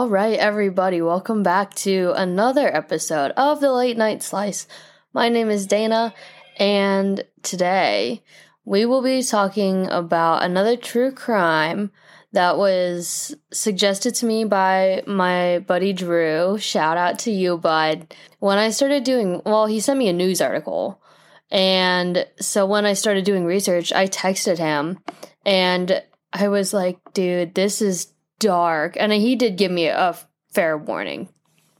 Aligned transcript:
All 0.00 0.08
right, 0.08 0.38
everybody, 0.38 1.02
welcome 1.02 1.42
back 1.42 1.74
to 1.74 2.14
another 2.16 2.74
episode 2.74 3.32
of 3.32 3.60
the 3.60 3.70
Late 3.70 3.98
Night 3.98 4.22
Slice. 4.22 4.66
My 5.12 5.28
name 5.28 5.50
is 5.50 5.66
Dana, 5.66 6.14
and 6.56 7.22
today 7.42 8.22
we 8.64 8.86
will 8.86 9.02
be 9.02 9.22
talking 9.22 9.88
about 9.88 10.42
another 10.42 10.74
true 10.78 11.12
crime 11.12 11.92
that 12.32 12.56
was 12.56 13.34
suggested 13.52 14.14
to 14.14 14.24
me 14.24 14.44
by 14.44 15.02
my 15.06 15.58
buddy 15.66 15.92
Drew. 15.92 16.56
Shout 16.56 16.96
out 16.96 17.18
to 17.18 17.30
you, 17.30 17.58
bud. 17.58 18.14
When 18.38 18.56
I 18.56 18.70
started 18.70 19.04
doing, 19.04 19.42
well, 19.44 19.66
he 19.66 19.80
sent 19.80 19.98
me 19.98 20.08
a 20.08 20.14
news 20.14 20.40
article. 20.40 21.02
And 21.50 22.26
so 22.40 22.64
when 22.64 22.86
I 22.86 22.94
started 22.94 23.26
doing 23.26 23.44
research, 23.44 23.92
I 23.92 24.06
texted 24.06 24.56
him 24.56 24.98
and 25.44 26.02
I 26.32 26.48
was 26.48 26.72
like, 26.72 26.98
dude, 27.12 27.54
this 27.54 27.82
is 27.82 28.09
dark. 28.40 28.96
And 28.98 29.12
he 29.12 29.36
did 29.36 29.56
give 29.56 29.70
me 29.70 29.86
a 29.86 30.16
fair 30.52 30.76
warning. 30.76 31.28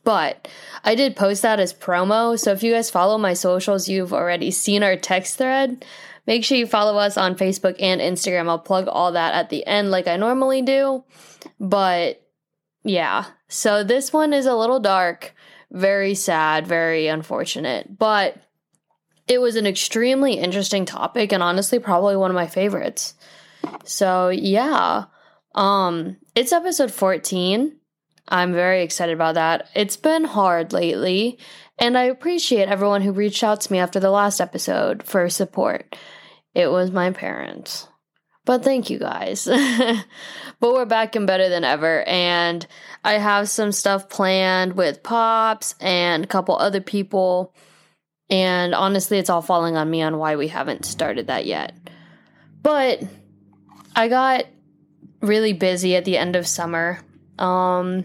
But 0.04 0.48
I 0.84 0.94
did 0.94 1.16
post 1.16 1.42
that 1.42 1.60
as 1.60 1.74
promo. 1.74 2.38
So 2.38 2.52
if 2.52 2.62
you 2.62 2.72
guys 2.72 2.90
follow 2.90 3.18
my 3.18 3.34
socials, 3.34 3.88
you've 3.88 4.14
already 4.14 4.50
seen 4.50 4.82
our 4.82 4.96
text 4.96 5.36
thread. 5.36 5.84
Make 6.26 6.44
sure 6.44 6.56
you 6.56 6.66
follow 6.66 6.96
us 6.96 7.16
on 7.16 7.34
Facebook 7.34 7.76
and 7.80 8.00
Instagram. 8.00 8.48
I'll 8.48 8.58
plug 8.58 8.86
all 8.86 9.12
that 9.12 9.34
at 9.34 9.50
the 9.50 9.66
end 9.66 9.90
like 9.90 10.06
I 10.06 10.16
normally 10.16 10.62
do. 10.62 11.04
But 11.58 12.22
yeah, 12.84 13.26
so 13.48 13.82
this 13.84 14.12
one 14.12 14.32
is 14.32 14.46
a 14.46 14.54
little 14.54 14.80
dark, 14.80 15.34
very 15.70 16.14
sad, 16.14 16.66
very 16.66 17.08
unfortunate. 17.08 17.98
But 17.98 18.36
it 19.28 19.40
was 19.40 19.56
an 19.56 19.66
extremely 19.66 20.34
interesting 20.34 20.84
topic 20.84 21.32
and 21.32 21.42
honestly 21.42 21.78
probably 21.78 22.16
one 22.16 22.30
of 22.30 22.34
my 22.34 22.46
favorites. 22.46 23.14
So 23.84 24.28
yeah, 24.28 25.04
um 25.54 26.16
it's 26.34 26.52
episode 26.52 26.92
14. 26.92 27.76
I'm 28.28 28.52
very 28.52 28.82
excited 28.82 29.12
about 29.12 29.34
that. 29.34 29.68
It's 29.74 29.96
been 29.96 30.24
hard 30.24 30.72
lately, 30.72 31.38
and 31.78 31.98
I 31.98 32.04
appreciate 32.04 32.68
everyone 32.68 33.02
who 33.02 33.12
reached 33.12 33.42
out 33.42 33.60
to 33.62 33.72
me 33.72 33.78
after 33.78 33.98
the 33.98 34.10
last 34.10 34.40
episode 34.40 35.02
for 35.02 35.28
support. 35.28 35.96
It 36.54 36.70
was 36.70 36.90
my 36.90 37.10
parents. 37.10 37.88
But 38.44 38.64
thank 38.64 38.90
you 38.90 38.98
guys. 38.98 39.44
but 40.60 40.72
we're 40.72 40.86
back 40.86 41.14
and 41.14 41.26
better 41.26 41.48
than 41.48 41.62
ever. 41.62 42.02
And 42.02 42.66
I 43.04 43.14
have 43.14 43.48
some 43.48 43.70
stuff 43.70 44.08
planned 44.08 44.72
with 44.74 45.02
Pops 45.02 45.74
and 45.80 46.24
a 46.24 46.26
couple 46.26 46.56
other 46.56 46.80
people. 46.80 47.54
And 48.28 48.74
honestly, 48.74 49.18
it's 49.18 49.30
all 49.30 49.42
falling 49.42 49.76
on 49.76 49.90
me 49.90 50.02
on 50.02 50.18
why 50.18 50.36
we 50.36 50.48
haven't 50.48 50.84
started 50.84 51.26
that 51.26 51.46
yet. 51.46 51.76
But 52.62 53.02
I 53.94 54.08
got 54.08 54.46
really 55.20 55.52
busy 55.52 55.96
at 55.96 56.04
the 56.04 56.16
end 56.16 56.36
of 56.36 56.46
summer. 56.46 57.00
Um, 57.38 58.04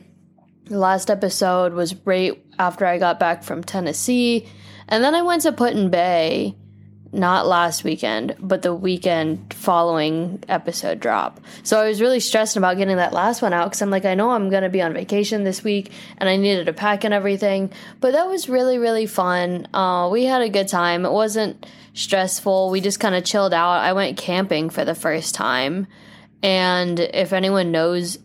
the 0.66 0.78
last 0.78 1.10
episode 1.10 1.74
was 1.74 1.96
right 2.06 2.44
after 2.58 2.86
I 2.86 2.98
got 2.98 3.20
back 3.20 3.44
from 3.44 3.64
Tennessee. 3.64 4.48
And 4.88 5.04
then 5.04 5.16
I 5.16 5.22
went 5.22 5.44
to 5.44 5.52
Put-in-Bay 5.52 6.56
not 7.12 7.48
last 7.48 7.84
weekend, 7.84 8.36
but 8.40 8.62
the 8.62 8.74
weekend 8.74 9.54
following 9.54 10.44
episode 10.50 11.00
drop. 11.00 11.40
So 11.64 11.80
I 11.80 11.88
was 11.88 12.02
really 12.02 12.20
stressed 12.20 12.58
about 12.58 12.78
getting 12.78 12.98
that 12.98 13.14
last 13.14 13.42
one 13.42 13.54
out 13.54 13.68
because 13.68 13.82
I'm 13.82 13.90
like, 13.90 14.06
I 14.06 14.16
know 14.16 14.32
I'm 14.32 14.50
going 14.50 14.64
to 14.64 14.70
be 14.70 14.82
on 14.82 14.94
vacation 14.94 15.44
this 15.44 15.64
week 15.64 15.92
and 16.18 16.28
I 16.28 16.36
needed 16.36 16.66
to 16.66 16.74
pack 16.74 17.04
and 17.04 17.14
everything. 17.14 17.72
But 18.02 18.14
that 18.14 18.28
was 18.28 18.50
really, 18.50 18.78
really 18.78 19.06
fun. 19.06 19.68
Uh, 19.74 20.10
we 20.12 20.26
had 20.26 20.42
a 20.42 20.50
good 20.50 20.68
time. 20.68 21.06
It 21.06 21.12
wasn't 21.12 21.66
stressful. 21.94 22.70
We 22.70 22.82
just 22.82 23.00
kind 23.00 23.16
of 23.16 23.24
chilled 23.24 23.54
out. 23.54 23.80
I 23.80 23.94
went 23.94 24.18
camping 24.18 24.70
for 24.70 24.84
the 24.84 24.96
first 24.96 25.34
time. 25.34 25.88
And 26.44 27.00
if 27.00 27.34
anyone 27.34 27.72
knows 27.72 28.20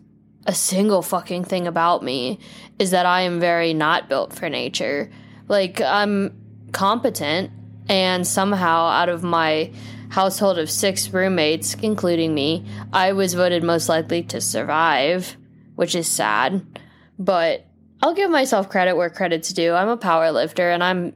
a 0.45 0.53
single 0.53 1.01
fucking 1.01 1.43
thing 1.43 1.67
about 1.67 2.03
me, 2.03 2.39
is 2.79 2.91
that 2.91 3.05
I 3.05 3.21
am 3.21 3.39
very 3.39 3.73
not 3.73 4.09
built 4.09 4.33
for 4.33 4.49
nature. 4.49 5.11
Like, 5.47 5.81
I'm 5.81 6.37
competent 6.71 7.51
and 7.89 8.25
somehow, 8.25 8.87
out 8.87 9.09
of 9.09 9.23
my 9.23 9.71
household 10.09 10.59
of 10.59 10.69
six 10.69 11.09
roommates, 11.09 11.73
including 11.75 12.33
me, 12.33 12.65
I 12.93 13.13
was 13.13 13.33
voted 13.33 13.63
most 13.63 13.89
likely 13.89 14.23
to 14.23 14.41
survive, 14.41 15.37
which 15.75 15.95
is 15.95 16.07
sad. 16.07 16.65
But 17.17 17.65
I'll 18.01 18.13
give 18.13 18.31
myself 18.31 18.69
credit 18.69 18.95
where 18.95 19.09
credit's 19.09 19.53
due. 19.53 19.73
I'm 19.73 19.89
a 19.89 19.97
power 19.97 20.31
lifter 20.31 20.69
and 20.71 20.83
I'm 20.83 21.15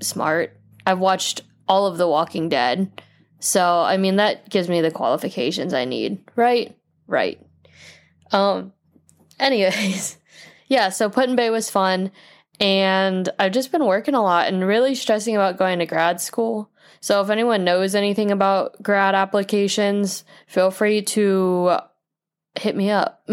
smart. 0.00 0.56
I've 0.86 0.98
watched 0.98 1.42
all 1.66 1.86
of 1.86 1.98
The 1.98 2.08
Walking 2.08 2.48
Dead. 2.48 3.02
So, 3.40 3.80
I 3.80 3.96
mean, 3.96 4.16
that 4.16 4.48
gives 4.48 4.68
me 4.68 4.80
the 4.80 4.90
qualifications 4.90 5.72
I 5.72 5.84
need, 5.84 6.18
right? 6.34 6.76
Right. 7.06 7.40
Um, 8.32 8.72
anyways, 9.38 10.16
yeah, 10.68 10.88
so 10.88 11.08
Put-in-Bay 11.08 11.50
was 11.50 11.70
fun. 11.70 12.10
And 12.60 13.28
I've 13.38 13.52
just 13.52 13.70
been 13.70 13.84
working 13.84 14.14
a 14.14 14.22
lot 14.22 14.48
and 14.48 14.66
really 14.66 14.96
stressing 14.96 15.36
about 15.36 15.58
going 15.58 15.78
to 15.78 15.86
grad 15.86 16.20
school. 16.20 16.68
So 17.00 17.20
if 17.20 17.30
anyone 17.30 17.62
knows 17.62 17.94
anything 17.94 18.32
about 18.32 18.82
grad 18.82 19.14
applications, 19.14 20.24
feel 20.48 20.72
free 20.72 21.02
to 21.02 21.78
hit 22.58 22.74
me 22.74 22.90
up. 22.90 23.24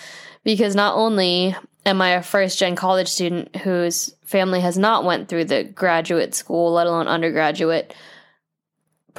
because 0.44 0.74
not 0.74 0.96
only 0.96 1.54
am 1.84 2.00
I 2.00 2.10
a 2.10 2.22
first 2.22 2.58
gen 2.58 2.76
college 2.76 3.08
student 3.08 3.56
whose 3.56 4.14
family 4.24 4.60
has 4.60 4.78
not 4.78 5.04
went 5.04 5.28
through 5.28 5.46
the 5.46 5.64
graduate 5.64 6.34
school, 6.34 6.72
let 6.72 6.86
alone 6.86 7.08
undergraduate 7.08 7.94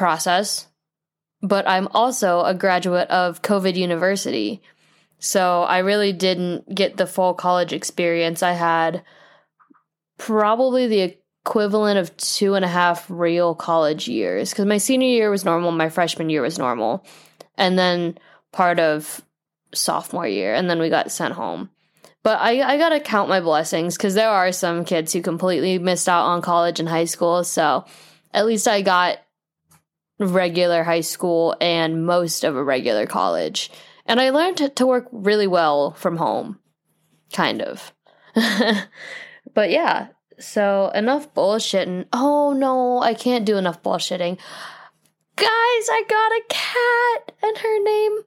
process, 0.01 0.67
but 1.44 1.67
I'm 1.67 1.88
also 1.89 2.41
a 2.41 2.56
graduate 2.56 3.07
of 3.12 3.44
COVID 3.44 3.75
University. 3.75 4.63
So 5.19 5.62
I 5.62 5.78
really 5.78 6.12
didn't 6.12 6.73
get 6.73 6.97
the 6.97 7.06
full 7.06 7.35
college 7.35 7.72
experience 7.72 8.41
I 8.41 8.53
had 8.53 9.03
probably 10.17 10.88
the 10.88 11.16
equivalent 11.45 12.00
of 12.00 12.17
two 12.17 12.56
and 12.56 12.66
a 12.66 12.67
half 12.67 13.06
real 13.11 13.53
college 13.53 14.07
years 14.07 14.50
because 14.50 14.66
my 14.66 14.79
senior 14.79 15.07
year 15.07 15.29
was 15.29 15.45
normal, 15.45 15.72
my 15.72 15.90
freshman 15.90 16.31
year 16.31 16.41
was 16.41 16.57
normal, 16.57 17.06
and 17.56 17.78
then 17.78 18.17
part 18.51 18.79
of 18.79 19.22
sophomore 19.75 20.28
year, 20.28 20.56
and 20.56 20.67
then 20.67 20.79
we 20.79 20.90
got 20.90 21.11
sent 21.11 21.35
home. 21.35 21.69
But 22.23 22.40
I, 22.40 22.73
I 22.73 22.79
gotta 22.79 23.00
count 23.00 23.29
my 23.29 23.40
blessings 23.40 23.97
because 23.97 24.16
there 24.16 24.29
are 24.29 24.51
some 24.51 24.84
kids 24.84 25.13
who 25.13 25.22
completely 25.22 25.78
missed 25.78 26.09
out 26.09 26.25
on 26.25 26.41
college 26.41 26.79
and 26.79 26.90
high 26.90 27.06
school. 27.06 27.44
So 27.44 27.85
at 28.34 28.47
least 28.47 28.67
I 28.67 28.81
got 28.81 29.19
regular 30.25 30.83
high 30.83 31.01
school 31.01 31.55
and 31.61 32.05
most 32.05 32.43
of 32.43 32.55
a 32.55 32.63
regular 32.63 33.05
college. 33.05 33.71
And 34.05 34.19
I 34.19 34.29
learned 34.29 34.75
to, 34.75 34.87
work 34.87 35.07
really 35.11 35.47
well 35.47 35.91
from 35.91 36.17
home, 36.17 36.59
kind 37.31 37.61
of. 37.61 37.93
But 39.53 39.71
yeah, 39.71 40.07
so 40.39 40.91
enough 40.93 41.33
bullshitting. 41.33 42.07
Oh 42.13 42.53
no, 42.53 43.01
I 43.01 43.13
can't 43.13 43.45
do 43.45 43.57
enough 43.57 43.83
bullshitting. 43.83 44.37
Guys, 45.35 45.47
I 45.47 46.03
got 46.07 46.31
a 46.31 46.43
cat 46.49 47.35
and 47.41 47.57
her 47.57 47.83
name. 47.83 48.19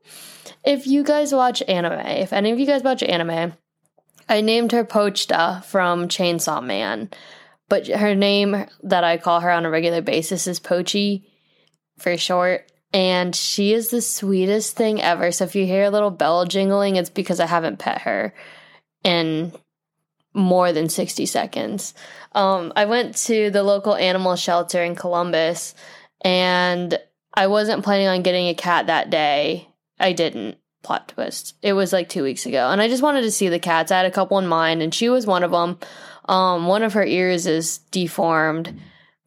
If 0.64 0.86
you 0.86 1.04
guys 1.04 1.32
watch 1.32 1.62
anime, 1.68 2.00
if 2.00 2.32
any 2.32 2.50
of 2.50 2.58
you 2.58 2.66
guys 2.66 2.82
watch 2.82 3.02
anime, 3.02 3.54
I 4.28 4.40
named 4.40 4.72
her 4.72 4.84
Pochita 4.84 5.64
from 5.64 6.08
Chainsaw 6.08 6.64
Man. 6.64 7.10
But 7.68 7.86
her 7.86 8.14
name 8.14 8.66
that 8.82 9.04
I 9.04 9.16
call 9.16 9.40
her 9.40 9.50
on 9.50 9.64
a 9.64 9.70
regular 9.70 10.02
basis 10.02 10.46
is 10.46 10.60
Pochi 10.60 11.24
for 11.98 12.16
short. 12.16 12.70
And 12.92 13.34
she 13.34 13.72
is 13.72 13.88
the 13.88 14.00
sweetest 14.00 14.76
thing 14.76 15.02
ever. 15.02 15.32
So 15.32 15.44
if 15.44 15.56
you 15.56 15.66
hear 15.66 15.84
a 15.84 15.90
little 15.90 16.10
bell 16.10 16.44
jingling, 16.44 16.96
it's 16.96 17.10
because 17.10 17.40
I 17.40 17.46
haven't 17.46 17.80
pet 17.80 18.02
her 18.02 18.32
in 19.02 19.52
more 20.32 20.72
than 20.72 20.88
60 20.88 21.26
seconds. 21.26 21.94
Um, 22.32 22.72
I 22.76 22.84
went 22.86 23.16
to 23.16 23.50
the 23.50 23.62
local 23.62 23.94
animal 23.94 24.36
shelter 24.36 24.82
in 24.82 24.94
Columbus 24.96 25.74
and 26.20 26.98
I 27.32 27.46
wasn't 27.46 27.84
planning 27.84 28.08
on 28.08 28.22
getting 28.22 28.48
a 28.48 28.54
cat 28.54 28.86
that 28.86 29.10
day. 29.10 29.68
I 29.98 30.12
didn't. 30.12 30.58
Plot 30.82 31.08
twist. 31.08 31.54
It 31.62 31.72
was 31.72 31.94
like 31.94 32.10
two 32.10 32.22
weeks 32.22 32.44
ago. 32.44 32.68
And 32.68 32.80
I 32.82 32.88
just 32.88 33.02
wanted 33.02 33.22
to 33.22 33.30
see 33.30 33.48
the 33.48 33.58
cats. 33.58 33.90
I 33.90 33.96
had 33.96 34.06
a 34.06 34.10
couple 34.10 34.38
in 34.38 34.46
mind 34.46 34.82
and 34.82 34.92
she 34.92 35.08
was 35.08 35.26
one 35.26 35.42
of 35.42 35.50
them. 35.50 35.78
Um, 36.28 36.66
one 36.66 36.82
of 36.82 36.92
her 36.92 37.04
ears 37.04 37.46
is 37.46 37.78
deformed 37.90 38.78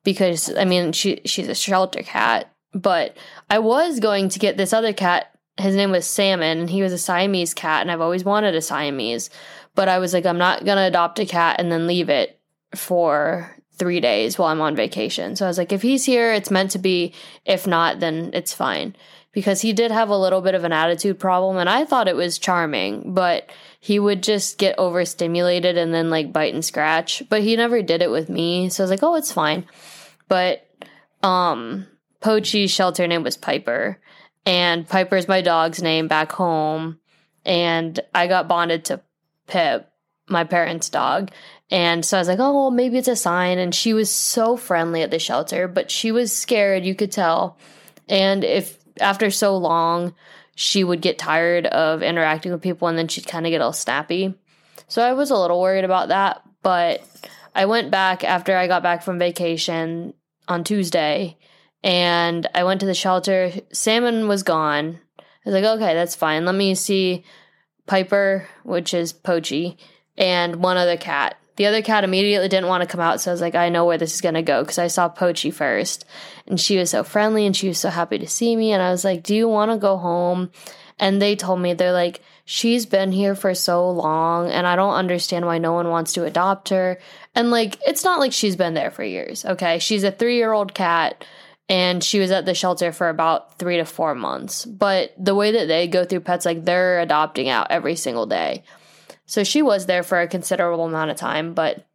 because, 0.04 0.56
I 0.56 0.66
mean, 0.66 0.92
she, 0.92 1.22
she's 1.26 1.48
a 1.48 1.56
shelter 1.56 2.04
cat. 2.04 2.54
But 2.78 3.18
I 3.50 3.60
was 3.60 4.00
going 4.00 4.30
to 4.30 4.40
get 4.40 4.58
this 4.58 4.74
other 4.74 4.94
cat. 4.94 5.34
His 5.58 5.76
name 5.76 5.92
was 5.92 6.06
Salmon 6.06 6.60
and 6.60 6.70
he 6.70 6.84
was 6.84 6.94
a 6.94 6.98
Siamese 6.98 7.54
cat. 7.54 7.82
And 7.82 7.92
I've 7.92 8.02
always 8.02 8.24
wanted 8.24 8.54
a 8.54 8.62
Siamese. 8.62 9.30
But 9.74 9.90
I 9.90 9.98
was 9.98 10.14
like, 10.14 10.26
I'm 10.26 10.38
not 10.38 10.64
going 10.64 10.78
to 10.78 10.84
adopt 10.84 11.20
a 11.20 11.26
cat 11.26 11.60
and 11.60 11.72
then 11.72 11.88
leave 11.88 12.10
it 12.10 12.40
for 12.76 13.56
three 13.78 14.00
days 14.00 14.38
while 14.38 14.50
I'm 14.50 14.62
on 14.62 14.76
vacation. 14.76 15.36
So 15.36 15.46
I 15.46 15.48
was 15.48 15.58
like, 15.58 15.72
if 15.72 15.82
he's 15.82 16.06
here, 16.06 16.34
it's 16.34 16.52
meant 16.52 16.72
to 16.72 16.80
be. 16.80 17.14
If 17.46 17.66
not, 17.68 18.00
then 18.00 18.32
it's 18.34 18.54
fine. 18.54 18.96
Because 19.32 19.62
he 19.62 19.72
did 19.72 19.92
have 19.92 20.10
a 20.10 20.18
little 20.18 20.42
bit 20.42 20.56
of 20.56 20.64
an 20.64 20.74
attitude 20.74 21.20
problem, 21.20 21.58
and 21.58 21.70
I 21.70 21.86
thought 21.86 22.08
it 22.08 22.16
was 22.16 22.40
charming, 22.40 23.14
but 23.14 23.52
he 23.80 24.00
would 24.00 24.24
just 24.24 24.58
get 24.58 24.80
overstimulated 24.80 25.78
and 25.78 25.94
then 25.94 26.10
like 26.10 26.34
bite 26.34 26.56
and 26.56 26.66
scratch. 26.66 27.22
But 27.30 27.44
he 27.44 27.56
never 27.56 27.84
did 27.84 28.02
it 28.02 28.10
with 28.10 28.30
me. 28.30 28.70
So 28.70 28.82
I 28.82 28.86
was 28.86 28.92
like, 28.92 29.04
oh, 29.04 29.16
it's 29.16 29.32
fine. 29.32 29.68
But 30.28 30.68
um 31.24 31.88
Pochi's 32.20 32.72
shelter 32.72 33.08
name 33.08 33.24
was 33.24 33.38
Piper. 33.38 34.00
And 34.46 34.88
Piper's 34.88 35.28
my 35.28 35.42
dog's 35.42 35.82
name 35.82 36.08
back 36.08 36.32
home. 36.32 37.00
And 37.46 38.00
I 38.14 38.28
got 38.28 38.48
bonded 38.48 38.86
to 38.86 39.02
Pip, 39.48 39.90
my 40.28 40.44
parents' 40.44 40.90
dog. 40.90 41.32
And 41.70 42.06
so 42.06 42.18
I 42.18 42.22
was 42.22 42.28
like, 42.28 42.40
oh, 42.40 42.54
well, 42.54 42.72
maybe 42.72 42.98
it's 42.98 43.08
a 43.08 43.16
sign. 43.16 43.58
And 43.58 43.76
she 43.76 43.94
was 43.94 44.10
so 44.10 44.56
friendly 44.56 45.02
at 45.02 45.12
the 45.12 45.20
shelter, 45.20 45.68
but 45.68 45.92
she 45.92 46.12
was 46.12 46.32
scared, 46.32 46.86
you 46.86 46.96
could 46.96 47.12
tell. 47.12 47.58
And 48.08 48.44
if 48.44 48.78
after 49.02 49.30
so 49.30 49.58
long, 49.58 50.14
she 50.56 50.84
would 50.84 51.02
get 51.02 51.18
tired 51.18 51.68
of 51.68 52.02
interacting 52.02 52.52
with 52.52 52.62
people 52.62 52.88
and 52.88 52.98
then 52.98 53.08
she'd 53.08 53.28
kind 53.28 53.46
of 53.46 53.52
get 53.52 53.62
all 53.62 53.74
snappy. 53.74 54.34
So 54.88 55.02
I 55.02 55.14
was 55.14 55.30
a 55.30 55.38
little 55.38 55.62
worried 55.62 55.84
about 55.84 56.08
that. 56.08 56.42
But 56.64 57.06
I 57.54 57.66
went 57.66 57.92
back 57.92 58.24
after 58.24 58.58
I 58.58 58.68
got 58.68 58.84
back 58.84 59.04
from 59.04 59.20
vacation 59.20 60.14
on 60.48 60.64
Tuesday 60.64 61.37
and 61.84 62.48
I 62.54 62.64
went 62.64 62.80
to 62.82 62.86
the 62.86 62.94
shelter. 62.94 63.52
Salmon 63.72 64.28
was 64.28 64.44
gone. 64.44 65.00
I 65.20 65.24
was 65.46 65.54
like, 65.54 65.64
okay, 65.64 65.94
that's 65.94 66.16
fine. 66.16 66.46
Let 66.46 66.56
me 66.56 66.76
see 66.76 67.24
Piper, 67.86 68.48
which 68.64 68.94
is 68.94 69.14
Pochi, 69.14 69.78
and 70.18 70.58
one 70.58 70.78
other 70.78 70.98
cat. 70.98 71.38
The 71.56 71.66
other 71.66 71.82
cat 71.82 72.04
immediately 72.04 72.50
didn't 72.50 72.68
want 72.68 72.84
to 72.84 72.88
come 72.88 73.02
out, 73.02 73.20
so 73.20 73.32
I 73.32 73.34
was 73.34 73.42
like, 73.42 73.56
I 73.56 73.70
know 73.70 73.86
where 73.86 73.98
this 73.98 74.14
is 74.14 74.22
going 74.22 74.36
to 74.36 74.44
go 74.44 74.62
because 74.62 74.78
I 74.78 74.88
saw 74.88 75.10
Pochi 75.10 75.52
first. 75.52 76.06
And 76.46 76.60
she 76.60 76.78
was 76.78 76.92
so 76.92 77.04
friendly 77.04 77.46
and 77.48 77.56
she 77.56 77.68
was 77.68 77.80
so 77.80 77.90
happy 77.90 78.20
to 78.20 78.28
see 78.28 78.56
me. 78.56 78.72
And 78.74 78.82
I 78.82 78.92
was 78.92 79.04
like, 79.04 79.24
Do 79.24 79.36
you 79.36 79.48
want 79.48 79.72
to 79.72 79.78
go 79.78 79.98
home? 79.98 80.52
And 81.00 81.22
they 81.22 81.36
told 81.36 81.60
me, 81.60 81.74
they're 81.74 81.92
like, 81.92 82.22
She's 82.46 82.86
been 82.86 83.12
here 83.12 83.36
for 83.36 83.54
so 83.54 83.90
long, 83.90 84.52
and 84.52 84.66
I 84.66 84.76
don't 84.76 84.94
understand 84.94 85.46
why 85.46 85.58
no 85.58 85.74
one 85.74 85.90
wants 85.90 86.14
to 86.14 86.24
adopt 86.24 86.70
her. 86.70 87.00
And 87.36 87.52
like, 87.52 87.78
it's 87.86 88.04
not 88.04 88.20
like 88.20 88.32
she's 88.34 88.56
been 88.56 88.74
there 88.74 88.92
for 88.92 89.04
years, 89.04 89.44
okay? 89.44 89.80
She's 89.80 90.04
a 90.04 90.12
three 90.12 90.38
year 90.38 90.54
old 90.54 90.74
cat 90.74 91.26
and 91.70 92.04
she 92.04 92.20
was 92.20 92.32
at 92.32 92.46
the 92.46 92.54
shelter 92.54 92.92
for 92.92 93.10
about 93.10 93.58
three 93.58 93.78
to 93.78 93.86
four 93.86 94.16
months. 94.16 94.66
But 94.66 95.14
the 95.18 95.36
way 95.36 95.52
that 95.52 95.68
they 95.68 95.88
go 95.88 96.06
through 96.06 96.22
pets, 96.22 96.46
like 96.46 96.66
they're 96.66 97.00
adopting 97.00 97.50
out 97.50 97.68
every 97.70 97.96
single 97.96 98.26
day. 98.26 98.64
So 99.26 99.44
she 99.44 99.62
was 99.62 99.86
there 99.86 100.04
for 100.04 100.22
a 100.22 100.28
considerable 100.28 100.86
amount 100.86 101.12
of 101.12 101.18
time, 101.18 101.54
but 101.54 101.86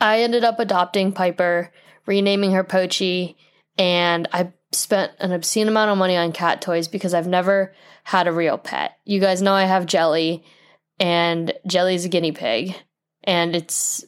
I 0.00 0.22
ended 0.22 0.42
up 0.42 0.58
adopting 0.58 1.12
Piper, 1.12 1.72
renaming 2.06 2.52
her 2.52 2.64
Pochi, 2.64 3.36
and 3.78 4.26
I 4.32 4.52
spent 4.72 5.12
an 5.20 5.32
obscene 5.32 5.68
amount 5.68 5.92
of 5.92 5.98
money 5.98 6.16
on 6.16 6.32
cat 6.32 6.60
toys 6.60 6.88
because 6.88 7.14
I've 7.14 7.28
never 7.28 7.72
had 8.04 8.26
a 8.26 8.32
real 8.32 8.58
pet. 8.58 8.98
You 9.04 9.20
guys 9.20 9.40
know 9.40 9.52
I 9.52 9.64
have 9.64 9.86
Jelly, 9.86 10.44
and 10.98 11.52
Jelly's 11.66 12.04
a 12.04 12.08
guinea 12.08 12.32
pig, 12.32 12.74
and 13.22 13.54
it's 13.54 14.04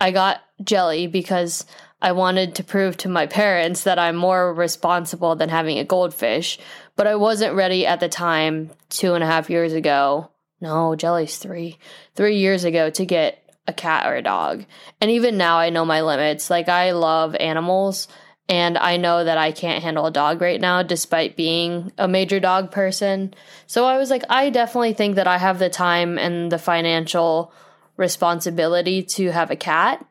I 0.00 0.10
got 0.10 0.40
Jelly 0.64 1.06
because 1.06 1.66
I 2.02 2.12
wanted 2.12 2.54
to 2.54 2.64
prove 2.64 2.96
to 2.98 3.08
my 3.08 3.26
parents 3.26 3.84
that 3.84 3.98
I'm 3.98 4.16
more 4.16 4.54
responsible 4.54 5.36
than 5.36 5.48
having 5.48 5.78
a 5.78 5.84
goldfish, 5.84 6.58
but 6.96 7.06
I 7.06 7.16
wasn't 7.16 7.54
ready 7.54 7.86
at 7.86 8.00
the 8.00 8.08
time, 8.08 8.70
two 8.88 9.14
and 9.14 9.22
a 9.22 9.26
half 9.26 9.50
years 9.50 9.72
ago. 9.72 10.30
No, 10.60 10.94
Jelly's 10.96 11.38
three, 11.38 11.78
three 12.14 12.36
years 12.36 12.64
ago 12.64 12.90
to 12.90 13.04
get 13.04 13.42
a 13.66 13.72
cat 13.72 14.06
or 14.06 14.14
a 14.16 14.22
dog. 14.22 14.64
And 15.00 15.10
even 15.10 15.36
now, 15.36 15.58
I 15.58 15.70
know 15.70 15.84
my 15.84 16.02
limits. 16.02 16.50
Like, 16.50 16.68
I 16.68 16.92
love 16.92 17.34
animals, 17.36 18.08
and 18.48 18.76
I 18.76 18.96
know 18.96 19.22
that 19.24 19.38
I 19.38 19.52
can't 19.52 19.82
handle 19.82 20.06
a 20.06 20.10
dog 20.10 20.40
right 20.40 20.60
now, 20.60 20.82
despite 20.82 21.36
being 21.36 21.92
a 21.96 22.08
major 22.08 22.40
dog 22.40 22.72
person. 22.72 23.32
So 23.66 23.86
I 23.86 23.96
was 23.96 24.10
like, 24.10 24.24
I 24.28 24.50
definitely 24.50 24.94
think 24.94 25.16
that 25.16 25.28
I 25.28 25.38
have 25.38 25.58
the 25.58 25.70
time 25.70 26.18
and 26.18 26.50
the 26.50 26.58
financial 26.58 27.52
responsibility 27.96 29.02
to 29.02 29.30
have 29.30 29.50
a 29.50 29.56
cat. 29.56 30.09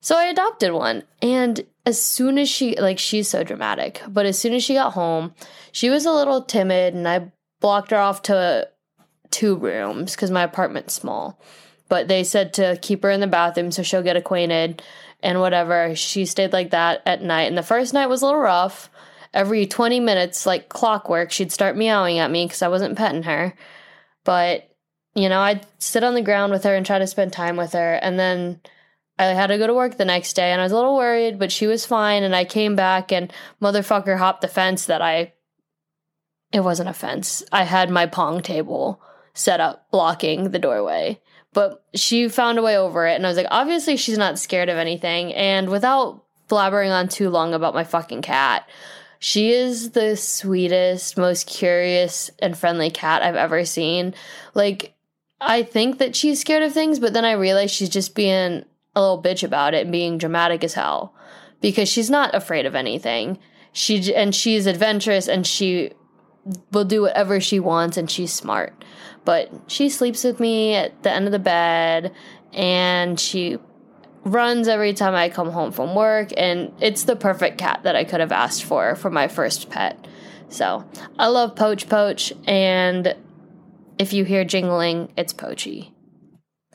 So 0.00 0.16
I 0.16 0.26
adopted 0.26 0.72
one. 0.72 1.02
And 1.22 1.64
as 1.84 2.00
soon 2.00 2.38
as 2.38 2.48
she, 2.48 2.78
like, 2.78 2.98
she's 2.98 3.28
so 3.28 3.42
dramatic, 3.42 4.02
but 4.08 4.26
as 4.26 4.38
soon 4.38 4.52
as 4.52 4.62
she 4.62 4.74
got 4.74 4.92
home, 4.92 5.34
she 5.72 5.90
was 5.90 6.06
a 6.06 6.12
little 6.12 6.42
timid 6.42 6.94
and 6.94 7.08
I 7.08 7.32
blocked 7.60 7.90
her 7.90 7.98
off 7.98 8.22
to 8.22 8.68
two 9.30 9.56
rooms 9.56 10.14
because 10.14 10.30
my 10.30 10.42
apartment's 10.42 10.94
small. 10.94 11.40
But 11.88 12.08
they 12.08 12.24
said 12.24 12.52
to 12.54 12.78
keep 12.82 13.02
her 13.02 13.10
in 13.10 13.20
the 13.20 13.26
bathroom 13.26 13.70
so 13.70 13.82
she'll 13.82 14.02
get 14.02 14.16
acquainted 14.16 14.82
and 15.22 15.40
whatever. 15.40 15.94
She 15.94 16.26
stayed 16.26 16.52
like 16.52 16.70
that 16.70 17.02
at 17.06 17.22
night. 17.22 17.44
And 17.44 17.56
the 17.56 17.62
first 17.62 17.94
night 17.94 18.08
was 18.08 18.22
a 18.22 18.26
little 18.26 18.40
rough. 18.40 18.90
Every 19.32 19.66
20 19.66 20.00
minutes, 20.00 20.46
like 20.46 20.68
clockwork, 20.68 21.30
she'd 21.30 21.52
start 21.52 21.76
meowing 21.76 22.18
at 22.18 22.30
me 22.30 22.46
because 22.46 22.62
I 22.62 22.68
wasn't 22.68 22.96
petting 22.96 23.24
her. 23.24 23.54
But, 24.24 24.70
you 25.14 25.28
know, 25.28 25.40
I'd 25.40 25.66
sit 25.78 26.04
on 26.04 26.14
the 26.14 26.22
ground 26.22 26.52
with 26.52 26.64
her 26.64 26.74
and 26.74 26.84
try 26.84 26.98
to 26.98 27.06
spend 27.06 27.32
time 27.32 27.56
with 27.56 27.72
her. 27.72 27.94
And 27.94 28.18
then 28.18 28.60
I 29.18 29.26
had 29.26 29.46
to 29.48 29.58
go 29.58 29.66
to 29.66 29.74
work 29.74 29.96
the 29.96 30.04
next 30.04 30.34
day 30.34 30.52
and 30.52 30.60
I 30.60 30.64
was 30.64 30.72
a 30.72 30.76
little 30.76 30.96
worried, 30.96 31.38
but 31.38 31.50
she 31.50 31.66
was 31.66 31.86
fine. 31.86 32.22
And 32.22 32.36
I 32.36 32.44
came 32.44 32.76
back 32.76 33.12
and 33.12 33.32
motherfucker 33.62 34.18
hopped 34.18 34.42
the 34.42 34.48
fence 34.48 34.86
that 34.86 35.00
I, 35.00 35.32
it 36.52 36.60
wasn't 36.60 36.90
a 36.90 36.94
fence. 36.94 37.42
I 37.50 37.64
had 37.64 37.90
my 37.90 38.06
pong 38.06 38.42
table 38.42 39.00
set 39.32 39.60
up 39.60 39.90
blocking 39.90 40.50
the 40.50 40.58
doorway, 40.58 41.20
but 41.52 41.82
she 41.94 42.28
found 42.28 42.58
a 42.58 42.62
way 42.62 42.76
over 42.76 43.06
it. 43.06 43.14
And 43.14 43.24
I 43.24 43.30
was 43.30 43.38
like, 43.38 43.46
obviously 43.50 43.96
she's 43.96 44.18
not 44.18 44.38
scared 44.38 44.68
of 44.68 44.76
anything. 44.76 45.32
And 45.34 45.70
without 45.70 46.22
blabbering 46.48 46.92
on 46.92 47.08
too 47.08 47.30
long 47.30 47.54
about 47.54 47.74
my 47.74 47.84
fucking 47.84 48.22
cat, 48.22 48.68
she 49.18 49.50
is 49.50 49.90
the 49.92 50.16
sweetest, 50.16 51.16
most 51.16 51.46
curious 51.46 52.30
and 52.38 52.56
friendly 52.56 52.90
cat 52.90 53.22
I've 53.22 53.34
ever 53.34 53.64
seen. 53.64 54.14
Like, 54.54 54.94
I 55.40 55.62
think 55.62 55.98
that 55.98 56.14
she's 56.14 56.40
scared 56.40 56.62
of 56.62 56.72
things, 56.72 56.98
but 56.98 57.12
then 57.12 57.24
I 57.24 57.32
realize 57.32 57.70
she's 57.70 57.88
just 57.88 58.14
being 58.14 58.64
a 58.96 59.00
little 59.00 59.22
bitch 59.22 59.44
about 59.44 59.74
it 59.74 59.82
and 59.82 59.92
being 59.92 60.18
dramatic 60.18 60.64
as 60.64 60.74
hell 60.74 61.14
because 61.60 61.88
she's 61.88 62.10
not 62.10 62.34
afraid 62.34 62.66
of 62.66 62.74
anything. 62.74 63.38
She 63.72 64.14
and 64.14 64.34
she's 64.34 64.66
adventurous 64.66 65.28
and 65.28 65.46
she 65.46 65.92
will 66.72 66.84
do 66.84 67.02
whatever 67.02 67.38
she 67.38 67.60
wants 67.60 67.96
and 67.96 68.10
she's 68.10 68.32
smart. 68.32 68.84
But 69.24 69.52
she 69.66 69.90
sleeps 69.90 70.24
with 70.24 70.40
me 70.40 70.74
at 70.74 71.02
the 71.02 71.10
end 71.12 71.26
of 71.26 71.32
the 71.32 71.38
bed 71.38 72.14
and 72.54 73.20
she 73.20 73.58
runs 74.24 74.66
every 74.66 74.94
time 74.94 75.14
I 75.14 75.28
come 75.28 75.50
home 75.50 75.72
from 75.72 75.94
work 75.94 76.30
and 76.36 76.72
it's 76.80 77.04
the 77.04 77.16
perfect 77.16 77.58
cat 77.58 77.80
that 77.82 77.94
I 77.94 78.04
could 78.04 78.20
have 78.20 78.32
asked 78.32 78.64
for 78.64 78.96
for 78.96 79.10
my 79.10 79.28
first 79.28 79.68
pet. 79.68 80.06
So, 80.48 80.88
I 81.18 81.26
love 81.26 81.54
Poach 81.54 81.88
Poach 81.88 82.32
and 82.46 83.14
if 83.98 84.12
you 84.12 84.24
hear 84.24 84.44
jingling, 84.44 85.12
it's 85.16 85.32
Poachy. 85.32 85.95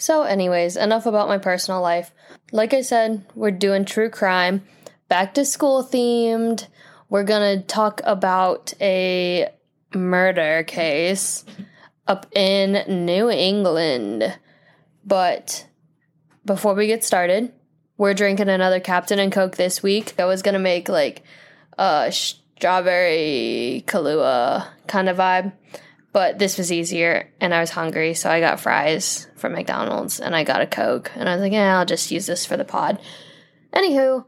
So, 0.02 0.24
anyways, 0.24 0.78
enough 0.78 1.06
about 1.06 1.28
my 1.28 1.38
personal 1.38 1.80
life. 1.80 2.12
Like 2.52 2.74
I 2.74 2.82
said, 2.82 3.24
we're 3.36 3.52
doing 3.52 3.86
true 3.86 4.10
crime, 4.10 4.64
back 5.10 5.36
to 5.36 5.46
school 5.46 5.84
themed. 5.84 6.66
We're 7.08 7.24
gonna 7.24 7.62
talk 7.62 8.02
about 8.04 8.74
a 8.82 9.50
murder 9.94 10.64
case 10.64 11.46
up 12.08 12.26
in 12.36 13.06
New 13.06 13.30
England. 13.30 14.40
But 15.06 15.68
before 16.46 16.74
we 16.74 16.88
get 16.88 17.04
started, 17.04 17.54
we're 17.96 18.16
drinking 18.16 18.50
another 18.50 18.80
Captain 18.80 19.20
and 19.20 19.32
Coke 19.32 19.56
this 19.56 19.84
week. 19.84 20.16
I 20.18 20.26
was 20.26 20.42
gonna 20.42 20.58
make 20.58 20.90
like 20.90 21.22
a 21.78 22.12
strawberry 22.12 23.84
Kahlua 23.86 24.66
kind 24.88 25.10
of 25.10 25.18
vibe, 25.18 25.54
but 26.14 26.40
this 26.40 26.58
was 26.58 26.72
easier 26.72 27.32
and 27.40 27.54
I 27.54 27.62
was 27.62 27.70
hungry, 27.70 28.14
so 28.14 28.30
I 28.30 28.40
got 28.40 28.60
fries 28.60 29.28
from 29.36 29.54
McDonald's 29.54 30.20
and 30.20 30.36
I 30.36 30.44
got 30.44 30.62
a 30.62 30.68
Coke. 30.68 31.12
And 31.16 31.30
I 31.30 31.34
was 31.36 31.42
like, 31.42 31.54
yeah, 31.54 31.80
I'll 31.80 31.86
just 31.86 32.12
use 32.12 32.26
this 32.26 32.46
for 32.46 32.58
the 32.58 32.66
pod. 32.66 33.00
Anywho, 33.74 34.26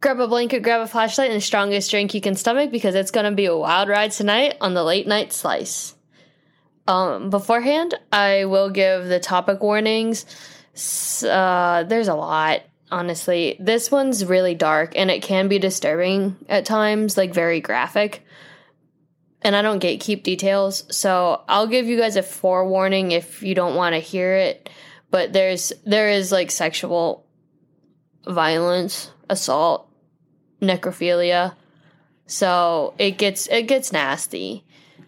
grab 0.00 0.20
a 0.20 0.28
blanket, 0.28 0.62
grab 0.62 0.80
a 0.80 0.86
flashlight, 0.86 1.30
and 1.30 1.36
the 1.36 1.44
strongest 1.44 1.90
drink 1.90 2.14
you 2.14 2.20
can 2.20 2.34
stomach 2.34 2.70
because 2.70 2.94
it's 2.94 3.10
going 3.10 3.26
to 3.26 3.36
be 3.36 3.46
a 3.46 3.56
wild 3.56 3.88
ride 3.88 4.12
tonight 4.12 4.56
on 4.60 4.72
the 4.72 4.84
late 4.84 5.06
night 5.06 5.32
slice. 5.32 5.94
Um, 6.86 7.28
beforehand, 7.28 7.94
I 8.10 8.46
will 8.46 8.70
give 8.70 9.06
the 9.06 9.20
topic 9.20 9.62
warnings. 9.62 10.24
Uh, 11.22 11.84
there's 11.86 12.08
a 12.08 12.14
lot, 12.14 12.62
honestly. 12.90 13.58
This 13.60 13.90
one's 13.90 14.24
really 14.24 14.54
dark 14.54 14.94
and 14.96 15.10
it 15.10 15.22
can 15.22 15.48
be 15.48 15.58
disturbing 15.58 16.36
at 16.48 16.64
times, 16.64 17.18
like 17.18 17.34
very 17.34 17.60
graphic 17.60 18.24
and 19.42 19.54
I 19.54 19.62
don't 19.62 19.82
gatekeep 19.82 20.22
details, 20.22 20.84
so 20.94 21.42
I'll 21.48 21.66
give 21.66 21.86
you 21.86 21.96
guys 21.96 22.16
a 22.16 22.22
forewarning 22.22 23.12
if 23.12 23.42
you 23.42 23.54
don't 23.54 23.76
want 23.76 23.94
to 23.94 24.00
hear 24.00 24.34
it. 24.34 24.68
But 25.10 25.32
there's 25.32 25.72
there 25.84 26.10
is 26.10 26.32
like 26.32 26.50
sexual 26.50 27.24
violence, 28.26 29.10
assault, 29.30 29.88
necrophilia. 30.60 31.54
So 32.26 32.94
it 32.98 33.12
gets 33.12 33.46
it 33.48 33.62
gets 33.62 33.92
nasty. 33.92 34.64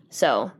So 0.08 0.52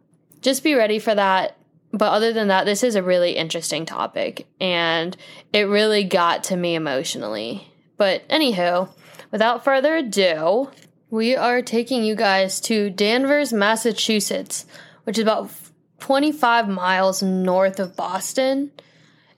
just 0.43 0.65
be 0.65 0.75
ready 0.75 0.99
for 0.99 1.15
that. 1.15 1.57
But 1.93 2.13
other 2.13 2.33
than 2.33 2.49
that, 2.49 2.67
this 2.67 2.85
is 2.85 2.95
a 2.95 3.03
really 3.03 3.33
interesting 3.33 3.85
topic 3.85 4.47
and 4.61 5.17
it 5.53 5.63
really 5.63 6.05
got 6.05 6.45
to 6.45 6.57
me 6.57 6.77
emotionally. 6.77 7.67
But 7.97 8.29
anywho, 8.29 8.89
without 9.33 9.65
further 9.65 9.97
ado, 9.97 10.71
we 11.11 11.37
are 11.37 11.61
taking 11.61 12.05
you 12.05 12.15
guys 12.15 12.61
to 12.63 12.91
Danvers, 12.91 13.53
Massachusetts, 13.53 14.65
which 15.05 15.19
is 15.19 15.23
about 15.23 15.51
25 15.99 16.69
miles 16.69 17.23
north 17.23 17.79
of 17.81 17.97
Boston, 17.97 18.71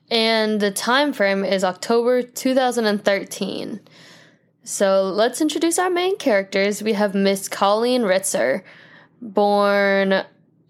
and 0.09 0.59
the 0.59 0.71
time 0.71 1.13
frame 1.13 1.43
is 1.43 1.63
October 1.63 2.21
2013. 2.21 3.79
So 4.63 5.03
let's 5.03 5.41
introduce 5.41 5.77
our 5.77 5.89
main 5.89 6.17
characters. 6.17 6.81
We 6.81 6.93
have 6.93 7.15
Miss 7.15 7.49
Colleen 7.49 8.03
Ritzer, 8.03 8.63
born 9.21 10.23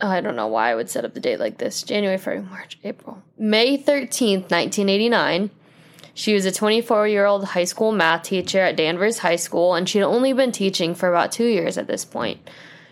oh, 0.04 0.08
I 0.08 0.22
don't 0.22 0.36
know 0.36 0.48
why 0.48 0.72
I 0.72 0.76
would 0.76 0.90
set 0.90 1.06
up 1.06 1.14
the 1.14 1.20
date 1.20 1.40
like 1.40 1.58
this 1.58 1.82
January, 1.82 2.18
February, 2.18 2.48
March, 2.50 2.78
April. 2.84 3.24
May 3.38 3.78
13th, 3.78 4.52
1989. 4.52 5.50
She 6.14 6.34
was 6.34 6.46
a 6.46 6.52
24 6.52 7.08
year 7.08 7.26
old 7.26 7.44
high 7.44 7.64
school 7.64 7.92
math 7.92 8.24
teacher 8.24 8.60
at 8.60 8.76
Danvers 8.76 9.20
High 9.20 9.38
School, 9.38 9.74
and 9.74 9.88
she'd 9.88 10.04
only 10.04 10.34
been 10.34 10.52
teaching 10.52 10.94
for 10.96 11.10
about 11.10 11.32
two 11.32 11.48
years 11.48 11.78
at 11.78 11.88
this 11.88 12.06
point. 12.06 12.48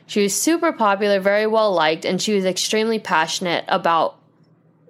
She 0.07 0.23
was 0.23 0.33
super 0.33 0.73
popular, 0.73 1.19
very 1.19 1.47
well 1.47 1.71
liked, 1.71 2.03
and 2.03 2.21
she 2.21 2.33
was 2.33 2.45
extremely 2.45 2.99
passionate 2.99 3.63
about 3.67 4.17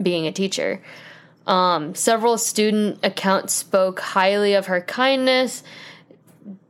being 0.01 0.25
a 0.25 0.31
teacher. 0.31 0.81
Um, 1.45 1.93
several 1.95 2.37
student 2.37 2.99
accounts 3.03 3.53
spoke 3.53 3.99
highly 3.99 4.53
of 4.53 4.67
her 4.67 4.81
kindness, 4.81 5.63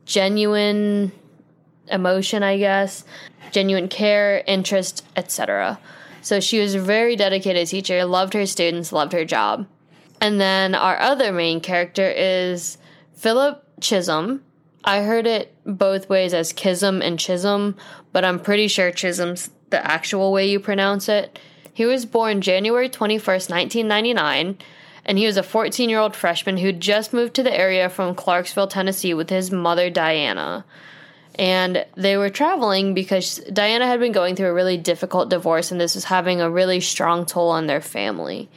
genuine 0.04 1.12
emotion, 1.88 2.42
I 2.42 2.58
guess, 2.58 3.04
genuine 3.52 3.88
care, 3.88 4.42
interest, 4.46 5.04
etc. 5.16 5.78
So 6.22 6.40
she 6.40 6.60
was 6.60 6.74
a 6.74 6.80
very 6.80 7.16
dedicated 7.16 7.68
teacher, 7.68 8.04
loved 8.04 8.34
her 8.34 8.46
students, 8.46 8.92
loved 8.92 9.12
her 9.12 9.24
job. 9.24 9.66
And 10.22 10.40
then 10.40 10.76
our 10.76 11.00
other 11.00 11.32
main 11.32 11.60
character 11.60 12.08
is 12.08 12.78
Philip 13.12 13.66
Chism. 13.80 14.38
I 14.84 15.02
heard 15.02 15.26
it 15.26 15.52
both 15.66 16.08
ways 16.08 16.32
as 16.32 16.52
Kism 16.52 17.02
and 17.02 17.18
Chism, 17.18 17.74
but 18.12 18.24
I'm 18.24 18.38
pretty 18.38 18.68
sure 18.68 18.92
Chism's 18.92 19.50
the 19.70 19.84
actual 19.84 20.30
way 20.30 20.48
you 20.48 20.60
pronounce 20.60 21.08
it. 21.08 21.40
He 21.74 21.86
was 21.86 22.06
born 22.06 22.40
January 22.40 22.88
21st, 22.88 23.50
1999, 23.50 24.58
and 25.04 25.18
he 25.18 25.26
was 25.26 25.36
a 25.36 25.42
14 25.42 25.90
year 25.90 25.98
old 25.98 26.14
freshman 26.14 26.58
who 26.58 26.70
just 26.70 27.12
moved 27.12 27.34
to 27.34 27.42
the 27.42 27.58
area 27.58 27.88
from 27.88 28.14
Clarksville, 28.14 28.68
Tennessee 28.68 29.14
with 29.14 29.28
his 29.28 29.50
mother, 29.50 29.90
Diana. 29.90 30.64
And 31.34 31.84
they 31.96 32.16
were 32.16 32.30
traveling 32.30 32.94
because 32.94 33.38
Diana 33.52 33.86
had 33.86 33.98
been 33.98 34.12
going 34.12 34.36
through 34.36 34.50
a 34.50 34.54
really 34.54 34.76
difficult 34.76 35.30
divorce, 35.30 35.72
and 35.72 35.80
this 35.80 35.96
was 35.96 36.04
having 36.04 36.40
a 36.40 36.50
really 36.50 36.80
strong 36.80 37.26
toll 37.26 37.48
on 37.48 37.66
their 37.66 37.80
family. 37.80 38.48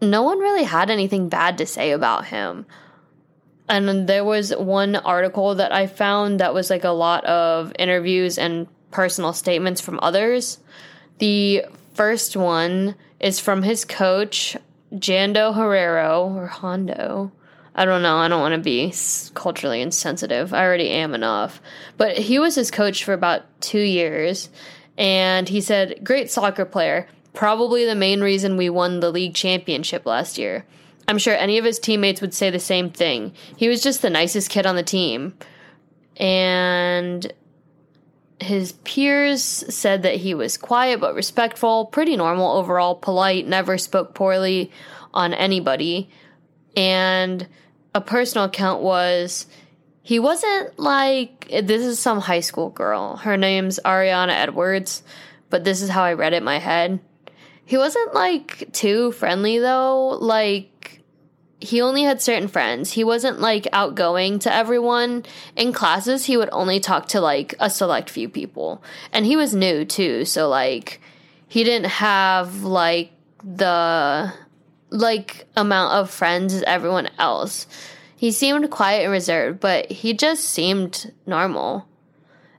No 0.00 0.22
one 0.22 0.38
really 0.38 0.64
had 0.64 0.90
anything 0.90 1.28
bad 1.28 1.58
to 1.58 1.66
say 1.66 1.92
about 1.92 2.26
him. 2.26 2.66
And 3.68 4.08
there 4.08 4.24
was 4.24 4.50
one 4.50 4.96
article 4.96 5.54
that 5.56 5.72
I 5.72 5.86
found 5.86 6.40
that 6.40 6.54
was 6.54 6.70
like 6.70 6.84
a 6.84 6.90
lot 6.90 7.24
of 7.24 7.72
interviews 7.78 8.36
and 8.36 8.66
personal 8.90 9.32
statements 9.32 9.80
from 9.80 10.00
others. 10.02 10.58
The 11.18 11.64
first 11.94 12.36
one 12.36 12.96
is 13.20 13.38
from 13.38 13.62
his 13.62 13.84
coach, 13.84 14.56
Jando 14.94 15.54
Herrero, 15.54 16.34
or 16.34 16.46
Hondo. 16.48 17.30
I 17.74 17.84
don't 17.84 18.02
know. 18.02 18.16
I 18.16 18.26
don't 18.28 18.40
want 18.40 18.54
to 18.54 18.60
be 18.60 18.92
culturally 19.34 19.80
insensitive. 19.80 20.52
I 20.52 20.64
already 20.64 20.90
am 20.90 21.14
enough. 21.14 21.62
But 21.96 22.18
he 22.18 22.38
was 22.38 22.56
his 22.56 22.70
coach 22.70 23.04
for 23.04 23.12
about 23.12 23.42
two 23.60 23.80
years. 23.80 24.50
And 24.98 25.48
he 25.48 25.60
said, 25.60 26.00
Great 26.02 26.30
soccer 26.30 26.64
player. 26.64 27.06
Probably 27.32 27.84
the 27.84 27.94
main 27.94 28.20
reason 28.20 28.56
we 28.56 28.70
won 28.70 29.00
the 29.00 29.10
league 29.10 29.34
championship 29.34 30.06
last 30.06 30.38
year. 30.38 30.66
I'm 31.08 31.18
sure 31.18 31.34
any 31.34 31.58
of 31.58 31.64
his 31.64 31.78
teammates 31.78 32.20
would 32.20 32.34
say 32.34 32.50
the 32.50 32.60
same 32.60 32.90
thing. 32.90 33.32
He 33.56 33.68
was 33.68 33.82
just 33.82 34.02
the 34.02 34.10
nicest 34.10 34.50
kid 34.50 34.66
on 34.66 34.76
the 34.76 34.82
team. 34.82 35.34
And 36.16 37.32
his 38.40 38.72
peers 38.72 39.42
said 39.42 40.02
that 40.02 40.16
he 40.16 40.34
was 40.34 40.56
quiet 40.56 41.00
but 41.00 41.14
respectful, 41.14 41.86
pretty 41.86 42.16
normal 42.16 42.56
overall, 42.56 42.94
polite, 42.94 43.46
never 43.46 43.76
spoke 43.78 44.14
poorly 44.14 44.70
on 45.12 45.34
anybody. 45.34 46.08
And 46.76 47.46
a 47.94 48.00
personal 48.00 48.46
account 48.46 48.82
was 48.82 49.46
he 50.02 50.18
wasn't 50.18 50.78
like 50.78 51.48
this 51.48 51.82
is 51.82 51.98
some 51.98 52.20
high 52.20 52.40
school 52.40 52.70
girl. 52.70 53.16
Her 53.16 53.36
name's 53.36 53.78
Ariana 53.84 54.30
Edwards, 54.32 55.02
but 55.50 55.64
this 55.64 55.82
is 55.82 55.90
how 55.90 56.02
I 56.02 56.14
read 56.14 56.32
it 56.32 56.38
in 56.38 56.44
my 56.44 56.58
head. 56.58 57.00
He 57.70 57.78
wasn't 57.78 58.12
like 58.14 58.72
too 58.72 59.12
friendly 59.12 59.60
though. 59.60 60.18
Like 60.20 61.02
he 61.60 61.80
only 61.80 62.02
had 62.02 62.20
certain 62.20 62.48
friends. 62.48 62.90
He 62.90 63.04
wasn't 63.04 63.38
like 63.38 63.68
outgoing 63.72 64.40
to 64.40 64.52
everyone. 64.52 65.24
In 65.54 65.72
classes, 65.72 66.24
he 66.24 66.36
would 66.36 66.48
only 66.50 66.80
talk 66.80 67.06
to 67.10 67.20
like 67.20 67.54
a 67.60 67.70
select 67.70 68.10
few 68.10 68.28
people. 68.28 68.82
And 69.12 69.24
he 69.24 69.36
was 69.36 69.54
new 69.54 69.84
too, 69.84 70.24
so 70.24 70.48
like 70.48 71.00
he 71.46 71.62
didn't 71.62 71.90
have 71.90 72.64
like 72.64 73.12
the 73.44 74.32
like 74.88 75.46
amount 75.56 75.92
of 75.92 76.10
friends 76.10 76.52
as 76.52 76.64
everyone 76.64 77.08
else. 77.20 77.68
He 78.16 78.32
seemed 78.32 78.68
quiet 78.72 79.04
and 79.04 79.12
reserved, 79.12 79.60
but 79.60 79.92
he 79.92 80.12
just 80.12 80.44
seemed 80.44 81.12
normal. 81.24 81.86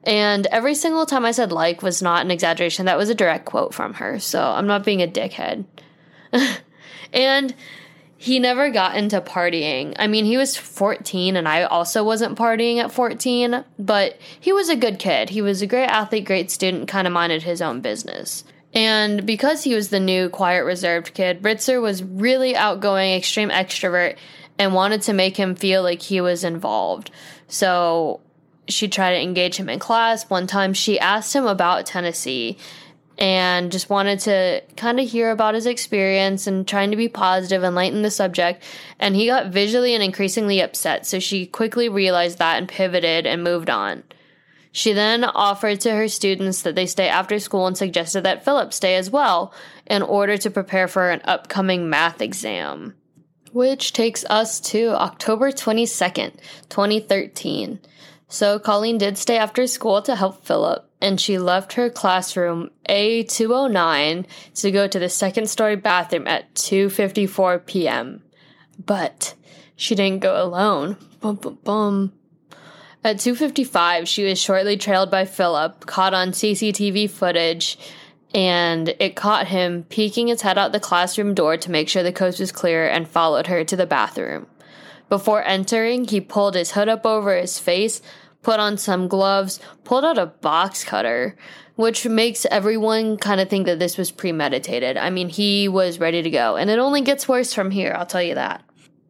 And 0.04 0.48
every 0.48 0.76
single 0.76 1.06
time 1.06 1.26
I 1.26 1.32
said 1.32 1.52
like 1.52 1.82
was 1.82 2.02
not 2.02 2.26
an 2.26 2.32
exaggeration. 2.32 2.86
That 2.86 2.98
was 2.98 3.10
a 3.10 3.16
direct 3.16 3.46
quote 3.46 3.74
from 3.74 3.96
her. 3.96 4.20
So 4.20 4.42
I'm 4.42 4.68
not 4.68 4.84
being 4.84 5.02
a 5.02 5.08
dickhead. 5.08 5.66
and 7.14 7.54
he 8.18 8.40
never 8.40 8.70
got 8.70 8.96
into 8.96 9.20
partying. 9.22 9.96
I 9.98 10.08
mean, 10.08 10.26
he 10.26 10.38
was 10.38 10.56
14 10.56 11.36
and 11.36 11.48
I 11.48 11.64
also 11.64 12.04
wasn't 12.04 12.38
partying 12.38 12.78
at 12.78 12.92
14, 12.92 13.64
but 13.80 14.20
he 14.40 14.54
was 14.54 14.70
a 14.70 14.76
good 14.76 15.00
kid. 15.00 15.30
He 15.30 15.42
was 15.42 15.62
a 15.62 15.68
great 15.68 15.88
athlete, 15.88 16.26
great 16.26 16.52
student, 16.52 16.88
kind 16.88 17.08
of 17.08 17.14
minded 17.14 17.44
his 17.44 17.62
own 17.62 17.82
business. 17.82 18.44
And 18.74 19.26
because 19.26 19.64
he 19.64 19.76
was 19.76 19.90
the 19.90 20.00
new, 20.00 20.30
quiet, 20.30 20.64
reserved 20.64 21.14
kid, 21.14 21.42
Ritzer 21.42 21.82
was 21.82 22.04
really 22.04 22.56
outgoing, 22.56 23.14
extreme 23.14 23.50
extrovert, 23.50 24.18
and 24.58 24.74
wanted 24.74 25.02
to 25.04 25.14
make 25.14 25.36
him 25.36 25.56
feel 25.56 25.82
like 25.82 26.02
he 26.02 26.22
was 26.22 26.44
involved. 26.44 27.12
So 27.48 28.22
she 28.72 28.88
tried 28.88 29.12
to 29.12 29.22
engage 29.22 29.58
him 29.58 29.70
in 29.70 29.80
class. 29.80 30.30
One 30.30 30.48
time 30.48 30.74
she 30.74 31.00
asked 31.00 31.36
him 31.36 31.46
about 31.46 31.86
Tennessee 31.86 32.58
and 33.18 33.72
just 33.72 33.90
wanted 33.90 34.20
to 34.22 34.64
kind 34.78 35.00
of 35.00 35.08
hear 35.08 35.30
about 35.30 35.54
his 35.54 35.68
experience 35.68 36.48
and 36.48 36.68
trying 36.68 36.90
to 36.92 36.98
be 36.98 37.08
positive 37.08 37.62
and 37.62 37.76
lighten 37.76 38.02
the 38.02 38.10
subject. 38.10 38.64
And 39.00 39.16
he 39.16 39.28
got 39.28 39.48
visually 39.48 39.94
and 39.94 40.04
increasingly 40.04 40.60
upset. 40.60 41.06
So 41.06 41.20
she 41.20 41.46
quickly 41.46 41.88
realized 41.88 42.40
that 42.40 42.58
and 42.58 42.68
pivoted 42.68 43.28
and 43.28 43.44
moved 43.44 43.70
on. 43.70 44.04
She 44.72 44.94
then 44.94 45.24
offered 45.24 45.82
to 45.82 45.94
her 45.94 46.08
students 46.08 46.62
that 46.62 46.76
they 46.76 46.86
stay 46.86 47.10
after 47.10 47.40
school 47.40 47.68
and 47.68 47.78
suggested 47.78 48.22
that 48.22 48.46
Philip 48.46 48.74
stay 48.74 48.96
as 48.96 49.12
well 49.12 49.54
in 49.86 50.02
order 50.02 50.38
to 50.38 50.50
prepare 50.50 50.88
for 50.88 51.10
an 51.10 51.22
upcoming 51.26 51.90
math 51.90 52.22
exam. 52.22 52.96
Which 53.52 53.92
takes 53.92 54.24
us 54.26 54.62
to 54.62 54.92
October 54.92 55.52
22nd, 55.52 56.40
2013. 56.70 57.80
So 58.32 58.60
Colleen 58.60 58.98
did 58.98 59.18
stay 59.18 59.38
after 59.38 59.68
school 59.68 60.02
to 60.04 60.16
help 60.16 60.46
Philip, 60.46 60.90
and 61.02 61.20
she 61.20 61.38
left 61.38 61.74
her 61.74 61.90
classroom 61.90 62.72
A209 62.88 64.26
to 64.56 64.72
go 64.72 64.88
to 64.88 65.00
the 65.00 65.10
second 65.10 65.50
story 65.50 65.76
bathroom 65.76 66.28
at 66.28 66.54
2:54 66.56 67.66
p.m. 67.66 68.24
But 68.84 69.36
she 69.76 69.96
didn't 69.96 70.22
go 70.22 70.42
alone. 70.42 70.96
Bum 71.20 71.36
bum 71.36 71.58
bum. 71.66 72.14
At 73.04 73.18
2:55, 73.18 74.08
she 74.08 74.24
was 74.24 74.40
shortly 74.40 74.78
trailed 74.78 75.12
by 75.12 75.26
Philip, 75.26 75.86
caught 75.86 76.14
on 76.14 76.32
CCTV 76.32 77.10
footage, 77.10 77.78
and 78.34 78.96
it 78.98 79.18
caught 79.18 79.48
him 79.48 79.84
peeking 79.90 80.30
his 80.30 80.42
head 80.42 80.58
out 80.58 80.72
the 80.72 80.80
classroom 80.80 81.34
door 81.34 81.58
to 81.58 81.70
make 81.70 81.90
sure 81.90 82.02
the 82.02 82.14
coast 82.14 82.40
was 82.40 82.54
clear 82.54 82.88
and 82.88 83.10
followed 83.10 83.48
her 83.48 83.66
to 83.66 83.76
the 83.76 83.86
bathroom. 83.86 84.48
Before 85.12 85.44
entering, 85.44 86.08
he 86.08 86.22
pulled 86.22 86.56
his 86.56 86.72
hood 86.72 86.88
up 86.88 87.06
over 87.06 87.36
his 87.36 87.60
face, 87.60 88.02
put 88.44 88.62
on 88.62 88.78
some 88.78 89.10
gloves, 89.10 89.60
pulled 89.84 90.06
out 90.06 90.18
a 90.18 90.28
box 90.28 90.86
cutter, 90.86 91.36
which 91.76 92.06
makes 92.08 92.46
everyone 92.46 93.18
kind 93.18 93.42
of 93.42 93.50
think 93.50 93.66
that 93.66 93.78
this 93.78 93.98
was 93.98 94.10
premeditated. 94.10 94.96
I 94.96 95.10
mean, 95.10 95.28
he 95.28 95.68
was 95.68 96.00
ready 96.00 96.22
to 96.22 96.30
go, 96.30 96.56
and 96.56 96.70
it 96.70 96.80
only 96.80 97.02
gets 97.02 97.28
worse 97.28 97.54
from 97.54 97.72
here, 97.72 97.94
I'll 97.94 98.06
tell 98.06 98.24
you 98.24 98.36
that. 98.36 98.64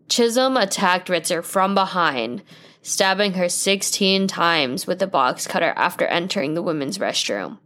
Chism 0.10 0.60
attacked 0.60 1.08
Ritzer 1.08 1.44
from 1.44 1.76
behind, 1.76 2.42
stabbing 2.82 3.34
her 3.34 3.48
16 3.48 4.26
times 4.26 4.88
with 4.88 4.98
the 4.98 5.06
box 5.06 5.46
cutter 5.46 5.72
after 5.76 6.08
entering 6.08 6.56
the 6.56 6.64
women's 6.64 6.98
restroom. 6.98 7.60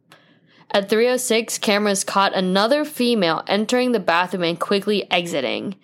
At 0.71 0.89
306, 0.89 1.57
cameras 1.59 2.03
caught 2.03 2.35
another 2.35 2.83
female 2.83 3.43
entering 3.47 3.93
the 3.93 4.01
bathroom 4.01 4.43
and 4.43 4.59
quickly 4.59 5.09
exiting. 5.09 5.75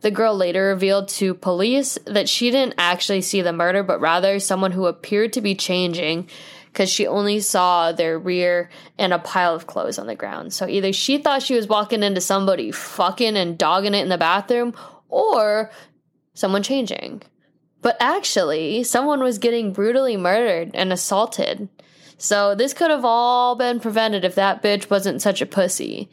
The 0.00 0.10
girl 0.10 0.36
later 0.36 0.68
revealed 0.68 1.08
to 1.08 1.34
police 1.34 1.98
that 2.04 2.28
she 2.28 2.50
didn't 2.50 2.74
actually 2.78 3.22
see 3.22 3.42
the 3.42 3.52
murder, 3.52 3.82
but 3.82 4.00
rather 4.00 4.38
someone 4.38 4.72
who 4.72 4.86
appeared 4.86 5.32
to 5.32 5.40
be 5.40 5.54
changing 5.54 6.28
because 6.76 6.90
she 6.90 7.06
only 7.06 7.40
saw 7.40 7.90
their 7.90 8.18
rear 8.18 8.68
and 8.98 9.14
a 9.14 9.18
pile 9.18 9.54
of 9.54 9.66
clothes 9.66 9.98
on 9.98 10.06
the 10.06 10.14
ground. 10.14 10.52
So 10.52 10.68
either 10.68 10.92
she 10.92 11.16
thought 11.16 11.42
she 11.42 11.54
was 11.54 11.66
walking 11.66 12.02
into 12.02 12.20
somebody 12.20 12.70
fucking 12.70 13.34
and 13.34 13.56
dogging 13.56 13.94
it 13.94 14.02
in 14.02 14.10
the 14.10 14.18
bathroom, 14.18 14.74
or 15.08 15.70
someone 16.34 16.62
changing. 16.62 17.22
But 17.80 17.96
actually, 17.98 18.84
someone 18.84 19.22
was 19.22 19.38
getting 19.38 19.72
brutally 19.72 20.18
murdered 20.18 20.72
and 20.74 20.92
assaulted. 20.92 21.68
So 22.18 22.54
this 22.54 22.74
could 22.74 22.90
have 22.90 23.04
all 23.04 23.54
been 23.54 23.80
prevented 23.80 24.24
if 24.24 24.34
that 24.34 24.62
bitch 24.62 24.90
wasn't 24.90 25.22
such 25.22 25.40
a 25.40 25.46
pussy. 25.46 26.10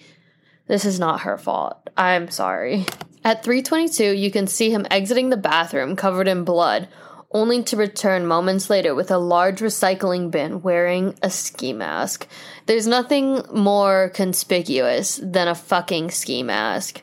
This 0.67 0.85
is 0.85 0.99
not 0.99 1.21
her 1.21 1.37
fault. 1.37 1.89
I'm 1.97 2.29
sorry. 2.29 2.85
At 3.25 3.43
322, 3.43 4.15
you 4.15 4.31
can 4.31 4.47
see 4.47 4.69
him 4.69 4.85
exiting 4.91 5.29
the 5.29 5.37
bathroom 5.37 5.95
covered 5.95 6.27
in 6.27 6.43
blood, 6.43 6.89
only 7.31 7.63
to 7.63 7.77
return 7.77 8.27
moments 8.27 8.69
later 8.69 8.93
with 8.93 9.09
a 9.11 9.17
large 9.17 9.59
recycling 9.59 10.29
bin 10.29 10.61
wearing 10.61 11.17
a 11.23 11.29
ski 11.29 11.71
mask. 11.71 12.27
There's 12.65 12.85
nothing 12.85 13.41
more 13.53 14.11
conspicuous 14.13 15.21
than 15.23 15.47
a 15.47 15.55
fucking 15.55 16.11
ski 16.11 16.43
mask. 16.43 17.01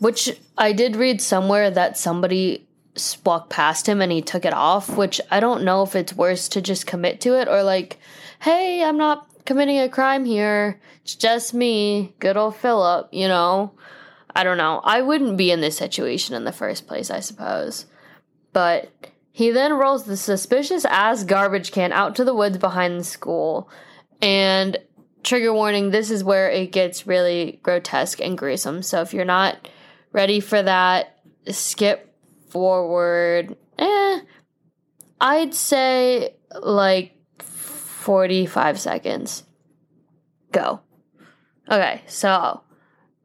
Which 0.00 0.38
I 0.56 0.72
did 0.72 0.96
read 0.96 1.22
somewhere 1.22 1.70
that 1.70 1.96
somebody 1.96 2.66
walked 3.24 3.50
past 3.50 3.88
him 3.88 4.02
and 4.02 4.10
he 4.10 4.20
took 4.20 4.44
it 4.44 4.52
off, 4.52 4.96
which 4.96 5.20
I 5.30 5.38
don't 5.38 5.64
know 5.64 5.82
if 5.82 5.94
it's 5.94 6.12
worse 6.14 6.48
to 6.50 6.60
just 6.60 6.86
commit 6.86 7.20
to 7.22 7.40
it 7.40 7.46
or 7.46 7.62
like, 7.62 7.98
hey, 8.40 8.82
I'm 8.82 8.98
not 8.98 9.28
committing 9.44 9.78
a 9.78 9.88
crime 9.88 10.24
here. 10.24 10.80
It's 11.04 11.14
just 11.14 11.54
me, 11.54 12.14
good 12.18 12.36
old 12.36 12.56
Philip, 12.56 13.08
you 13.12 13.28
know? 13.28 13.72
I 14.34 14.44
don't 14.44 14.58
know. 14.58 14.80
I 14.84 15.02
wouldn't 15.02 15.36
be 15.36 15.50
in 15.50 15.60
this 15.60 15.76
situation 15.76 16.34
in 16.34 16.44
the 16.44 16.52
first 16.52 16.86
place, 16.86 17.10
I 17.10 17.20
suppose. 17.20 17.86
But 18.52 18.92
he 19.32 19.50
then 19.50 19.74
rolls 19.74 20.04
the 20.04 20.16
suspicious 20.16 20.84
ass 20.84 21.24
garbage 21.24 21.72
can 21.72 21.92
out 21.92 22.16
to 22.16 22.24
the 22.24 22.34
woods 22.34 22.58
behind 22.58 23.00
the 23.00 23.04
school. 23.04 23.70
And 24.20 24.76
trigger 25.22 25.52
warning, 25.52 25.90
this 25.90 26.10
is 26.10 26.24
where 26.24 26.50
it 26.50 26.72
gets 26.72 27.06
really 27.06 27.60
grotesque 27.62 28.20
and 28.20 28.36
gruesome. 28.36 28.82
So 28.82 29.00
if 29.00 29.14
you're 29.14 29.24
not 29.24 29.68
ready 30.12 30.40
for 30.40 30.62
that, 30.62 31.18
skip 31.50 32.14
forward. 32.50 33.56
Eh, 33.78 34.20
I'd 35.20 35.54
say 35.54 36.34
like 36.60 37.14
45 37.38 38.80
seconds. 38.80 39.44
Go. 40.52 40.80
Okay, 41.70 42.02
so 42.06 42.62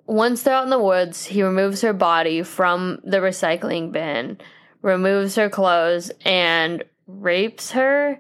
once 0.06 0.44
they're 0.44 0.56
out 0.56 0.64
in 0.64 0.70
the 0.70 0.80
woods, 0.80 1.26
he 1.26 1.44
removes 1.44 1.82
her 1.82 1.94
body 1.94 2.44
from 2.44 3.00
the 3.04 3.18
recycling 3.18 3.92
bin 3.92 4.38
removes 4.84 5.36
her 5.36 5.50
clothes 5.50 6.12
and 6.26 6.84
rapes 7.08 7.72
her 7.72 8.20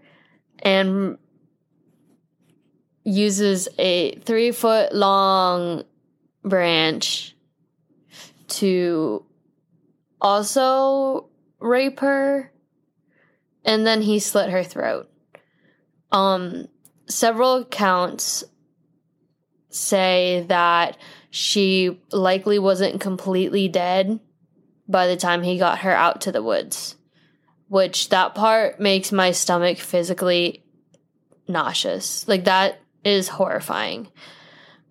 and 0.60 1.18
uses 3.04 3.68
a 3.78 4.16
three 4.20 4.52
foot 4.52 4.96
long 4.96 5.84
branch 6.44 7.36
to 8.48 9.25
also 10.22 11.30
rape 11.60 12.00
her 12.00 12.52
and 13.66 13.86
then 13.86 14.02
he 14.02 14.20
slit 14.20 14.50
her 14.50 14.63
throat. 14.63 15.10
Um 16.12 16.68
several 17.08 17.56
accounts 17.58 18.46
say 19.70 20.46
that 20.48 20.98
she 21.36 22.00
likely 22.12 22.60
wasn't 22.60 23.02
completely 23.02 23.68
dead 23.68 24.20
by 24.88 25.08
the 25.08 25.18
time 25.18 25.42
he 25.42 25.58
got 25.58 25.80
her 25.80 25.90
out 25.90 26.22
to 26.22 26.32
the 26.32 26.44
woods, 26.44 26.96
which 27.70 28.10
that 28.10 28.36
part 28.36 28.80
makes 28.80 29.12
my 29.12 29.32
stomach 29.32 29.80
physically 29.80 30.63
nauseous. 31.48 32.28
Like, 32.28 32.44
that 32.44 32.80
is 33.04 33.30
horrifying. 33.30 34.10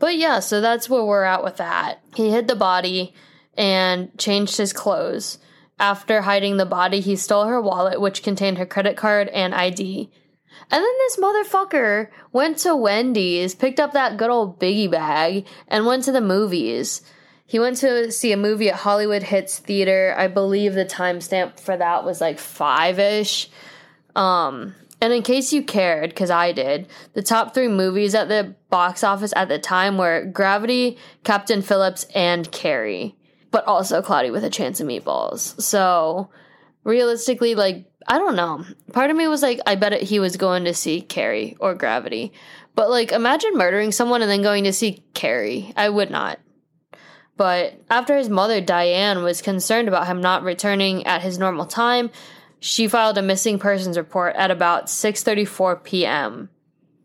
But 0.01 0.17
yeah, 0.17 0.41
so 0.41 0.61
that's 0.61 0.91
where 0.91 1.05
we're 1.05 1.23
at 1.23 1.45
with 1.45 1.59
that. 1.59 2.01
He 2.17 2.33
hid 2.33 2.49
the 2.49 2.57
body 2.57 3.15
and 3.57 4.11
changed 4.19 4.57
his 4.57 4.73
clothes. 4.73 5.39
After 5.79 6.23
hiding 6.23 6.57
the 6.57 6.67
body, 6.67 6.99
he 6.99 7.15
stole 7.15 7.45
her 7.45 7.61
wallet, 7.61 8.01
which 8.01 8.25
contained 8.25 8.59
her 8.59 8.67
credit 8.67 8.97
card 8.97 9.29
and 9.29 9.55
ID. 9.55 10.11
And 10.71 10.83
then 10.83 10.99
this 10.99 11.17
motherfucker 11.17 12.09
went 12.33 12.59
to 12.59 12.77
Wendy's, 12.77 13.55
picked 13.55 13.81
up 13.81 13.93
that 13.93 14.17
good 14.17 14.31
old 14.31 14.59
biggie 14.59 14.91
bag, 14.91 15.47
and 15.69 15.87
went 15.87 16.05
to 16.05 16.13
the 16.13 16.21
movies. 16.21 17.03
He 17.47 17.59
went 17.59 17.77
to 17.79 18.11
see 18.11 18.33
a 18.33 18.37
movie 18.37 18.71
at 18.71 18.77
Hollywood 18.77 19.25
Hits 19.25 19.59
Theater. 19.59 20.15
I 20.17 20.29
believe 20.29 20.75
the 20.75 20.87
timestamp 20.87 21.61
for 21.61 21.77
that 21.77 22.05
was 22.05 22.21
like 22.21 22.39
five 22.39 22.99
ish. 22.99 23.51
Um, 24.17 24.75
and 25.03 25.13
in 25.13 25.23
case 25.23 25.53
you 25.53 25.63
cared, 25.63 26.11
because 26.11 26.31
I 26.31 26.53
did, 26.53 26.89
the 27.13 27.23
top 27.23 27.53
three 27.53 27.69
movies 27.69 28.15
at 28.15 28.29
the 28.29 28.55
box 28.71 29.03
office 29.03 29.33
at 29.35 29.49
the 29.49 29.59
time 29.59 29.99
were 29.99 30.25
Gravity, 30.25 30.97
Captain 31.25 31.61
Phillips, 31.61 32.07
and 32.15 32.51
Carrie, 32.53 33.17
but 33.51 33.67
also 33.67 34.01
Cloudy 34.01 34.31
with 34.31 34.45
a 34.45 34.51
Chance 34.51 34.81
of 34.81 34.87
Meatballs. 34.87 35.61
So 35.61 36.31
realistically, 36.85 37.55
like, 37.55 37.92
I 38.07 38.19
don't 38.19 38.37
know. 38.37 38.65
Part 38.93 39.11
of 39.11 39.17
me 39.17 39.29
was 39.29 39.43
like, 39.43 39.61
I 39.67 39.75
bet 39.75 40.03
he 40.03 40.19
was 40.19 40.37
going 40.37 40.65
to 40.65 40.75
see 40.75 41.01
Carrie 41.01 41.57
or 41.61 41.75
Gravity. 41.75 42.33
But 42.75 42.91
like, 42.91 43.13
imagine 43.13 43.57
murdering 43.57 43.93
someone 43.93 44.23
and 44.23 44.31
then 44.31 44.43
going 44.43 44.65
to 44.65 44.73
see 44.73 45.03
Carrie. 45.15 45.73
I 45.77 45.89
would 45.89 46.11
not. 46.11 46.39
But 47.37 47.81
after 47.91 48.17
his 48.17 48.29
mother, 48.29 48.61
Diane, 48.61 49.23
was 49.23 49.43
concerned 49.43 49.89
about 49.89 50.07
him 50.07 50.21
not 50.21 50.43
returning 50.43 51.07
at 51.07 51.23
his 51.23 51.39
normal 51.39 51.67
time, 51.67 52.11
she 52.61 52.87
filed 52.87 53.19
a 53.19 53.23
missing 53.23 53.59
persons 53.59 53.97
report 53.97 54.37
at 54.37 54.51
about 54.51 54.87
6:34 54.87 55.83
p.m. 55.83 56.51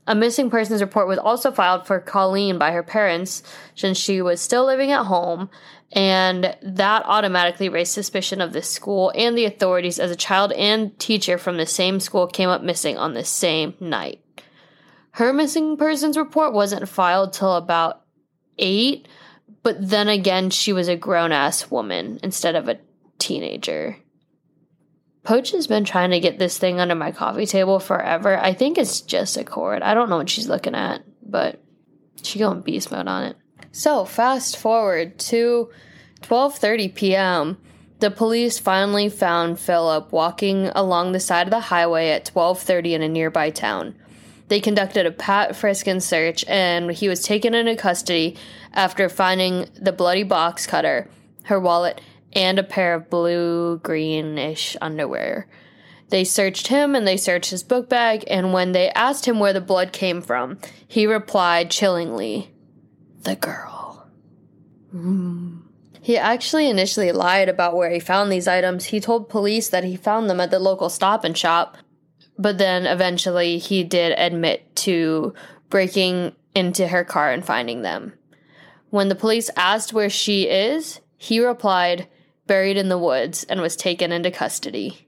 A 0.05 0.15
missing 0.15 0.49
persons 0.49 0.81
report 0.81 1.07
was 1.07 1.17
also 1.17 1.51
filed 1.51 1.85
for 1.85 1.99
Colleen 1.99 2.57
by 2.57 2.71
her 2.71 2.83
parents 2.83 3.43
since 3.75 3.97
she 3.97 4.21
was 4.21 4.39
still 4.39 4.65
living 4.65 4.91
at 4.91 5.05
home, 5.05 5.49
and 5.91 6.55
that 6.61 7.03
automatically 7.05 7.69
raised 7.69 7.93
suspicion 7.93 8.41
of 8.41 8.53
the 8.53 8.61
school 8.61 9.11
and 9.15 9.37
the 9.37 9.45
authorities 9.45 9.99
as 9.99 10.11
a 10.11 10.15
child 10.15 10.51
and 10.53 10.97
teacher 10.99 11.37
from 11.37 11.57
the 11.57 11.65
same 11.65 11.99
school 11.99 12.27
came 12.27 12.49
up 12.49 12.61
missing 12.61 12.97
on 12.97 13.13
the 13.13 13.23
same 13.23 13.73
night. 13.79 14.21
Her 15.11 15.33
missing 15.33 15.77
persons 15.77 16.17
report 16.17 16.53
wasn't 16.53 16.89
filed 16.89 17.33
till 17.33 17.55
about 17.55 18.01
8, 18.57 19.07
but 19.63 19.89
then 19.89 20.09
again, 20.09 20.49
she 20.49 20.73
was 20.73 20.87
a 20.87 20.95
grown 20.95 21.31
ass 21.31 21.71
woman 21.71 22.19
instead 22.21 22.55
of 22.55 22.67
a 22.67 22.79
teenager. 23.17 23.97
Poach 25.23 25.51
has 25.51 25.67
been 25.67 25.83
trying 25.83 26.11
to 26.11 26.19
get 26.19 26.39
this 26.39 26.57
thing 26.57 26.79
under 26.79 26.95
my 26.95 27.11
coffee 27.11 27.45
table 27.45 27.79
forever. 27.79 28.37
I 28.37 28.53
think 28.53 28.77
it's 28.77 29.01
just 29.01 29.35
a 29.37 29.43
cord. 29.43 29.81
I 29.81 29.93
don't 29.93 30.09
know 30.09 30.17
what 30.17 30.29
she's 30.29 30.47
looking 30.47 30.75
at, 30.75 31.01
but 31.21 31.61
she 32.23 32.39
going 32.39 32.61
beast 32.61 32.91
mode 32.91 33.07
on 33.07 33.23
it. 33.23 33.37
So 33.77 34.05
fast 34.05 34.57
forward 34.57 35.19
to 35.29 35.69
12:30 36.23 36.95
p.m. 36.95 37.57
The 37.99 38.09
police 38.09 38.57
finally 38.57 39.07
found 39.07 39.59
Philip 39.59 40.11
walking 40.11 40.69
along 40.69 41.11
the 41.11 41.19
side 41.19 41.45
of 41.45 41.51
the 41.51 41.59
highway 41.59 42.09
at 42.09 42.25
12:30 42.25 42.93
in 42.93 43.01
a 43.03 43.07
nearby 43.07 43.51
town. 43.51 43.93
They 44.47 44.61
conducted 44.61 45.05
a 45.05 45.11
pat, 45.11 45.55
frisk, 45.55 45.85
and 45.85 46.01
search, 46.01 46.43
and 46.47 46.89
he 46.89 47.07
was 47.07 47.21
taken 47.21 47.53
into 47.53 47.75
custody 47.75 48.35
after 48.73 49.09
finding 49.09 49.67
the 49.79 49.91
bloody 49.91 50.23
box 50.23 50.65
cutter, 50.65 51.07
her 51.43 51.59
wallet, 51.59 52.01
and 52.33 52.57
a 52.57 52.63
pair 52.63 52.95
of 52.95 53.11
blue 53.11 53.77
greenish 53.83 54.75
underwear. 54.81 55.47
They 56.09 56.23
searched 56.23 56.69
him 56.69 56.95
and 56.95 57.07
they 57.07 57.17
searched 57.17 57.51
his 57.51 57.61
book 57.61 57.89
bag, 57.89 58.23
and 58.27 58.53
when 58.53 58.71
they 58.71 58.89
asked 58.89 59.27
him 59.27 59.39
where 59.39 59.53
the 59.53 59.61
blood 59.61 59.93
came 59.93 60.23
from, 60.23 60.57
he 60.87 61.05
replied 61.05 61.69
chillingly, 61.69 62.51
The 63.27 63.35
girl. 63.35 64.07
Mm. 64.95 65.63
He 66.01 66.15
actually 66.15 66.69
initially 66.69 67.11
lied 67.11 67.49
about 67.49 67.75
where 67.75 67.89
he 67.89 67.99
found 67.99 68.31
these 68.31 68.47
items. 68.47 68.85
He 68.85 69.01
told 69.01 69.27
police 69.27 69.67
that 69.67 69.83
he 69.83 69.97
found 69.97 70.29
them 70.29 70.39
at 70.39 70.49
the 70.49 70.59
local 70.59 70.89
stop 70.89 71.25
and 71.25 71.37
shop, 71.37 71.75
but 72.39 72.57
then 72.57 72.85
eventually 72.85 73.57
he 73.57 73.83
did 73.83 74.17
admit 74.17 74.73
to 74.77 75.33
breaking 75.69 76.37
into 76.55 76.87
her 76.87 77.03
car 77.03 77.33
and 77.33 77.43
finding 77.43 77.81
them. 77.81 78.13
When 78.91 79.09
the 79.09 79.13
police 79.13 79.49
asked 79.57 79.91
where 79.91 80.09
she 80.09 80.43
is, 80.43 81.01
he 81.17 81.45
replied, 81.45 82.07
buried 82.45 82.77
in 82.77 82.87
the 82.87 82.97
woods, 82.97 83.43
and 83.43 83.59
was 83.59 83.75
taken 83.75 84.13
into 84.13 84.31
custody. 84.31 85.05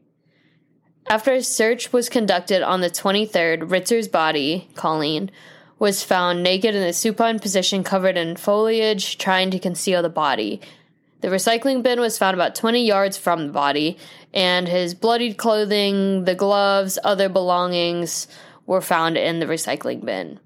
After 1.10 1.36
a 1.36 1.42
search 1.42 1.94
was 1.94 2.10
conducted 2.10 2.64
on 2.64 2.82
the 2.82 2.90
23rd, 2.90 3.70
Ritzer's 3.70 4.10
body, 4.10 4.68
Colleen, 4.76 5.32
was 5.80 6.04
found 6.04 6.44
naked 6.44 6.76
in 6.76 6.84
a 6.84 6.94
supine 6.94 7.40
position 7.40 7.84
covered 7.84 8.18
in 8.18 8.36
foliage, 8.36 9.18
trying 9.18 9.50
to 9.52 9.60
conceal 9.60 10.02
the 10.02 10.10
body. 10.10 10.62
The 11.22 11.30
recycling 11.30 11.82
bin 11.82 12.00
was 12.00 12.18
found 12.18 12.36
about 12.36 12.56
20 12.56 12.86
yards 12.86 13.18
from 13.18 13.48
the 13.48 13.54
body, 13.54 13.98
and 14.34 14.68
his 14.68 14.94
bloodied 14.94 15.38
clothing, 15.38 16.26
the 16.26 16.36
gloves, 16.36 17.00
other 17.04 17.30
belongings 17.30 18.28
were 18.66 18.82
found 18.82 19.18
in 19.18 19.40
the 19.40 19.46
recycling 19.46 20.06
bin. 20.06 20.40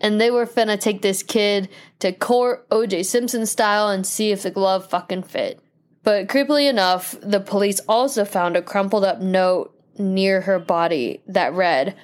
And 0.00 0.20
they 0.20 0.30
were 0.30 0.46
finna 0.46 0.78
take 0.78 1.02
this 1.02 1.22
kid 1.22 1.68
to 2.00 2.12
court 2.12 2.68
OJ 2.68 3.04
Simpson 3.06 3.46
style 3.46 3.88
and 3.88 4.06
see 4.06 4.32
if 4.32 4.42
the 4.42 4.50
glove 4.50 4.88
fucking 4.88 5.22
fit. 5.22 5.60
But 6.02 6.28
creepily 6.28 6.68
enough, 6.68 7.16
the 7.22 7.40
police 7.40 7.80
also 7.88 8.24
found 8.26 8.56
a 8.56 8.62
crumpled 8.62 9.04
up 9.04 9.20
note 9.20 9.74
near 9.98 10.42
her 10.42 10.58
body 10.58 11.22
that 11.26 11.54
read, 11.54 11.96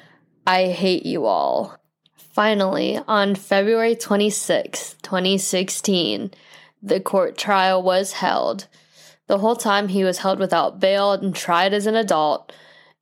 I 0.46 0.68
hate 0.68 1.04
you 1.04 1.26
all. 1.26 1.79
Finally, 2.32 2.98
on 3.08 3.34
February 3.34 3.96
26, 3.96 4.96
2016, 5.02 6.30
the 6.82 7.00
court 7.00 7.36
trial 7.36 7.82
was 7.82 8.12
held. 8.12 8.68
The 9.26 9.38
whole 9.38 9.56
time 9.56 9.88
he 9.88 10.04
was 10.04 10.18
held 10.18 10.38
without 10.38 10.80
bail 10.80 11.12
and 11.12 11.34
tried 11.34 11.74
as 11.74 11.86
an 11.86 11.96
adult. 11.96 12.52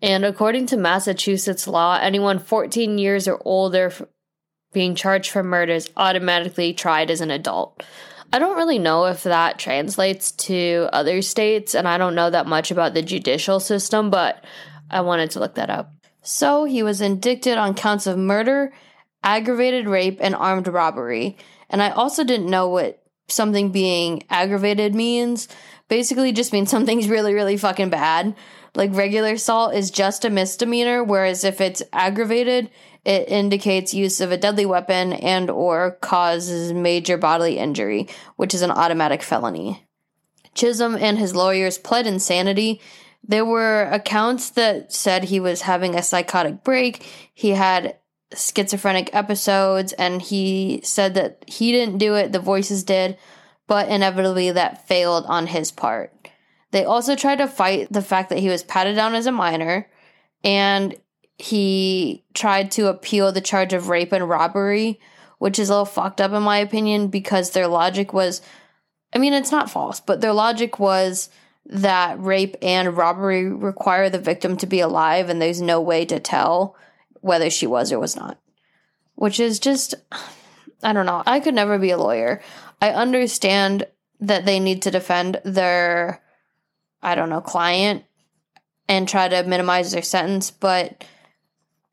And 0.01 0.25
according 0.25 0.67
to 0.67 0.77
Massachusetts 0.77 1.67
law, 1.67 1.99
anyone 2.01 2.39
14 2.39 2.99
years 2.99 3.29
or 3.29 3.41
older 3.45 3.93
being 4.73 4.95
charged 4.95 5.31
for 5.31 5.43
murder 5.43 5.73
is 5.73 5.91
automatically 5.97 6.73
tried 6.73 7.11
as 7.11 7.21
an 7.21 7.31
adult. 7.31 7.83
I 8.33 8.39
don't 8.39 8.57
really 8.57 8.79
know 8.79 9.07
if 9.07 9.23
that 9.23 9.59
translates 9.59 10.33
to 10.33 10.89
other 10.93 11.23
states, 11.23 11.75
and 11.75 11.89
I 11.89 11.97
don't 11.97 12.15
know 12.15 12.29
that 12.29 12.47
much 12.47 12.71
about 12.71 12.93
the 12.93 13.03
judicial 13.03 13.59
system, 13.59 14.11
but 14.11 14.45
I 14.91 15.01
wanted 15.01 15.31
to 15.33 15.41
look 15.41 15.55
that 15.55 15.71
up. 15.71 15.93
So 16.23 16.65
he 16.65 16.83
was 16.83 17.01
indicted 17.01 17.57
on 17.57 17.75
counts 17.75 18.07
of 18.07 18.19
murder, 18.19 18.73
aggravated 19.23 19.89
rape, 19.89 20.19
and 20.21 20.35
armed 20.35 20.69
robbery. 20.69 21.37
And 21.71 21.83
I 21.83 21.91
also 21.91 22.25
didn't 22.25 22.51
know 22.51 22.69
what 22.69 23.03
something 23.29 23.71
being 23.71 24.23
aggravated 24.31 24.95
means. 24.95 25.49
Basically, 25.89 26.33
just 26.33 26.53
means 26.53 26.71
something's 26.71 27.09
really, 27.09 27.35
really 27.35 27.57
fucking 27.57 27.91
bad. 27.91 28.35
Like 28.75 28.95
regular 28.95 29.33
assault 29.33 29.75
is 29.75 29.91
just 29.91 30.25
a 30.25 30.31
misdemeanor, 30.31 31.03
whereas 31.03 31.45
if 31.45 31.61
it's 31.61 31.83
aggravated, 31.93 32.71
it 33.05 33.29
indicates 33.29 33.95
use 33.95 34.21
of 34.21 34.33
a 34.33 34.37
deadly 34.37 34.67
weapon 34.67 35.13
and 35.15 35.51
or 35.51 35.93
causes 36.03 36.73
major 36.73 37.17
bodily 37.17 37.59
injury, 37.59 38.09
which 38.37 38.55
is 38.55 38.63
an 38.63 38.71
automatic 38.71 39.23
felony. 39.23 39.85
Chism 40.55 41.01
and 41.01 41.19
his 41.19 41.35
lawyers 41.35 41.79
pled 41.79 42.07
insanity. 42.07 42.81
There 43.27 43.45
were 43.45 43.83
accounts 43.85 44.51
that 44.51 44.93
said 44.93 45.25
he 45.25 45.41
was 45.41 45.63
having 45.63 45.95
a 45.95 46.03
psychotic 46.03 46.65
break. 46.65 47.07
He 47.33 47.51
had 47.51 47.97
schizophrenic 48.35 49.15
episodes 49.15 49.93
and 49.95 50.21
he 50.21 50.81
said 50.83 51.15
that 51.15 51.45
he 51.47 51.73
didn't 51.73 51.99
do 51.99 52.15
it, 52.15 52.33
the 52.33 52.39
voices 52.39 52.85
did, 52.85 53.17
but 53.67 53.89
inevitably 53.89 54.51
that 54.51 54.87
failed 54.87 55.25
on 55.27 55.47
his 55.47 55.71
part. 55.71 56.13
They 56.71 56.85
also 56.85 57.17
tried 57.17 57.39
to 57.39 57.47
fight 57.47 57.91
the 57.91 58.03
fact 58.03 58.29
that 58.29 58.39
he 58.39 58.49
was 58.49 58.63
patted 58.63 58.95
down 58.95 59.15
as 59.15 59.27
a 59.27 59.33
minor 59.33 59.89
and 60.45 60.95
he 61.39 62.25
tried 62.35 62.71
to 62.73 62.89
appeal 62.89 63.33
the 63.33 63.41
charge 63.41 63.73
of 63.73 63.89
rape 63.89 64.13
and 64.13 64.29
robbery, 64.29 65.01
which 65.39 65.59
is 65.59 65.71
a 65.71 65.73
little 65.73 65.85
fucked 65.85 66.21
up 66.21 66.33
in 66.33 66.43
my 66.43 66.59
opinion 66.59 67.09
because 67.09 67.51
their 67.51 67.69
logic 67.69 68.13
was 68.13 68.43
I 69.11 69.19
mean, 69.19 69.33
it's 69.33 69.53
not 69.53 69.71
false, 69.71 70.01
but 70.01 70.21
their 70.21 70.35
logic 70.35 70.79
was 70.79 71.31
that 71.65 72.21
rape 72.21 72.57
and 72.61 72.95
robbery 72.95 73.51
require 73.51 74.11
the 74.11 74.19
victim 74.19 74.57
to 74.59 74.67
be 74.67 74.81
alive 74.81 75.31
and 75.31 75.41
there's 75.41 75.63
no 75.63 75.81
way 75.81 76.05
to 76.05 76.21
tell 76.21 76.77
whether 77.29 77.51
she 77.51 77.67
was 77.67 77.93
or 77.93 78.01
was 78.01 78.17
not. 78.17 78.41
Which 79.15 79.39
is 79.39 79.61
just, 79.61 79.95
I 80.83 80.93
don't 80.93 81.07
know. 81.07 81.23
I 81.27 81.39
could 81.41 81.55
never 81.55 81.79
be 81.79 81.91
a 81.91 81.99
lawyer. 81.99 82.41
I 82.81 82.91
understand 82.91 83.87
that 84.21 84.45
they 84.45 84.59
need 84.59 84.83
to 84.83 84.91
defend 84.91 85.41
their, 85.45 86.23
I 87.03 87.15
don't 87.15 87.31
know, 87.31 87.41
client 87.41 88.05
and 88.89 89.07
try 89.07 89.29
to 89.29 89.45
minimize 89.45 89.93
their 89.93 90.03
sentence, 90.03 90.51
but 90.51 91.05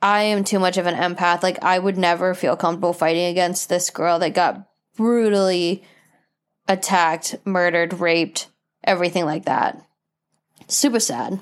I 0.01 0.23
am 0.23 0.43
too 0.43 0.59
much 0.59 0.77
of 0.77 0.85
an 0.87 0.95
empath. 0.95 1.43
Like, 1.43 1.63
I 1.63 1.77
would 1.77 1.97
never 1.97 2.33
feel 2.33 2.55
comfortable 2.55 2.93
fighting 2.93 3.25
against 3.25 3.69
this 3.69 3.89
girl 3.89 4.19
that 4.19 4.33
got 4.33 4.67
brutally 4.95 5.83
attacked, 6.67 7.35
murdered, 7.43 7.99
raped, 7.99 8.49
everything 8.83 9.25
like 9.25 9.45
that. 9.45 9.81
Super 10.67 10.99
sad. 10.99 11.39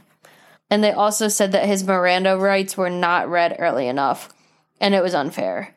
And 0.73 0.83
they 0.83 0.91
also 0.91 1.27
said 1.27 1.51
that 1.51 1.67
his 1.67 1.83
Miranda 1.83 2.35
rights 2.35 2.75
were 2.75 2.89
not 2.89 3.29
read 3.29 3.57
early 3.59 3.87
enough, 3.87 4.33
and 4.81 4.95
it 4.95 5.03
was 5.03 5.13
unfair. 5.13 5.75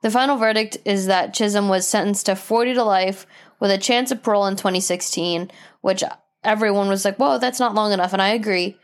The 0.00 0.10
final 0.10 0.38
verdict 0.38 0.78
is 0.86 1.04
that 1.04 1.34
Chism 1.34 1.68
was 1.68 1.86
sentenced 1.86 2.24
to 2.24 2.34
40 2.34 2.72
to 2.72 2.82
life 2.82 3.26
with 3.60 3.70
a 3.70 3.76
chance 3.76 4.10
of 4.10 4.22
parole 4.22 4.46
in 4.46 4.56
2016, 4.56 5.50
which 5.82 6.02
everyone 6.42 6.88
was 6.88 7.04
like, 7.04 7.18
whoa, 7.18 7.36
that's 7.36 7.60
not 7.60 7.74
long 7.74 7.92
enough, 7.92 8.14
and 8.14 8.22
I 8.22 8.30
agree. 8.30 8.78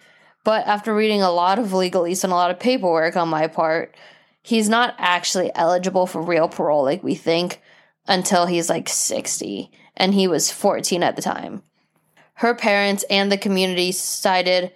But 0.44 0.66
after 0.66 0.94
reading 0.94 1.22
a 1.22 1.32
lot 1.32 1.58
of 1.58 1.68
legalese 1.68 2.24
and 2.24 2.32
a 2.34 2.36
lot 2.36 2.50
of 2.50 2.60
paperwork 2.60 3.16
on 3.16 3.30
my 3.30 3.46
part, 3.46 3.96
he's 4.42 4.68
not 4.68 4.96
actually 4.98 5.50
eligible 5.54 6.06
for 6.06 6.20
real 6.20 6.50
parole 6.50 6.84
like 6.84 7.02
we 7.02 7.14
think 7.14 7.62
until 8.06 8.44
he's 8.44 8.68
like 8.68 8.90
60, 8.90 9.70
and 9.96 10.12
he 10.12 10.28
was 10.28 10.52
14 10.52 11.02
at 11.02 11.16
the 11.16 11.22
time. 11.22 11.62
Her 12.34 12.54
parents 12.54 13.02
and 13.08 13.32
the 13.32 13.38
community 13.38 13.92
sided, 13.92 14.72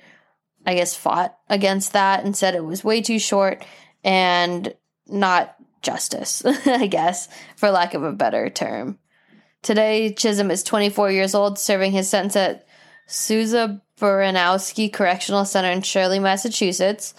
I 0.66 0.74
guess, 0.74 0.94
fought 0.94 1.36
against 1.48 1.92
that 1.92 2.24
and 2.24 2.36
said 2.36 2.54
it 2.54 2.64
was 2.64 2.84
way 2.84 3.02
too 3.02 3.18
short 3.18 3.64
and 4.04 4.74
not 5.08 5.56
justice, 5.82 6.44
I 6.66 6.86
guess, 6.86 7.28
for 7.56 7.70
lack 7.70 7.94
of 7.94 8.02
a 8.02 8.12
better 8.12 8.48
term. 8.48 8.98
Today, 9.62 10.12
Chism 10.16 10.50
is 10.50 10.62
24 10.62 11.10
years 11.10 11.34
old, 11.34 11.58
serving 11.58 11.92
his 11.92 12.08
sentence 12.08 12.36
at 12.36 12.66
Souza 13.06 13.80
Baranowski 14.00 14.92
Correctional 14.92 15.44
Center 15.44 15.70
in 15.70 15.82
Shirley, 15.82 16.18
Massachusetts. 16.18 17.14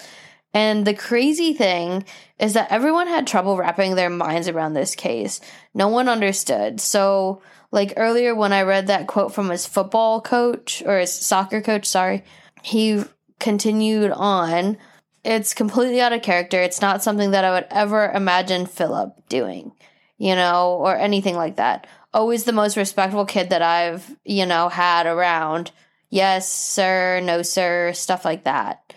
And 0.54 0.86
the 0.86 0.94
crazy 0.94 1.54
thing 1.54 2.06
is 2.38 2.54
that 2.54 2.72
everyone 2.72 3.08
had 3.08 3.26
trouble 3.26 3.58
wrapping 3.58 3.96
their 3.96 4.10
minds 4.10 4.48
around 4.48 4.74
this 4.74 4.96
case. 4.96 5.40
No 5.74 5.88
one 5.88 6.10
understood. 6.10 6.80
So, 6.80 7.42
like 7.72 7.94
earlier 7.98 8.36
when 8.36 8.54
I 8.54 8.62
read 8.62 8.88
that 8.88 9.08
quote 9.08 9.34
from 9.34 9.50
his 9.50 9.66
football 9.66 10.22
coach 10.22 10.84
or 10.86 11.00
his 11.00 11.12
soccer 11.12 11.62
coach, 11.62 11.86
sorry, 11.86 12.24
he 12.62 13.04
continued 13.44 14.12
on. 14.12 14.78
It's 15.24 15.54
completely 15.54 16.02
out 16.02 16.14
of 16.14 16.22
character. 16.22 16.62
It's 16.62 16.82
not 16.82 17.04
something 17.04 17.32
that 17.32 17.44
I 17.44 17.52
would 17.52 17.68
ever 17.70 18.10
imagine 18.10 18.66
Philip 18.66 19.30
doing, 19.30 19.74
you 20.18 20.36
know, 20.36 20.78
or 20.80 20.98
anything 20.98 21.36
like 21.36 21.58
that. 21.58 21.86
Always 22.14 22.46
the 22.46 22.54
most 22.54 22.78
respectful 22.78 23.26
kid 23.26 23.50
that 23.50 23.62
I've, 23.62 24.16
you 24.24 24.46
know, 24.46 24.70
had 24.70 25.06
around. 25.06 25.72
Yes, 26.10 26.52
sir, 26.52 27.20
no, 27.22 27.42
sir, 27.42 27.92
stuff 27.94 28.24
like 28.26 28.46
that. 28.46 28.94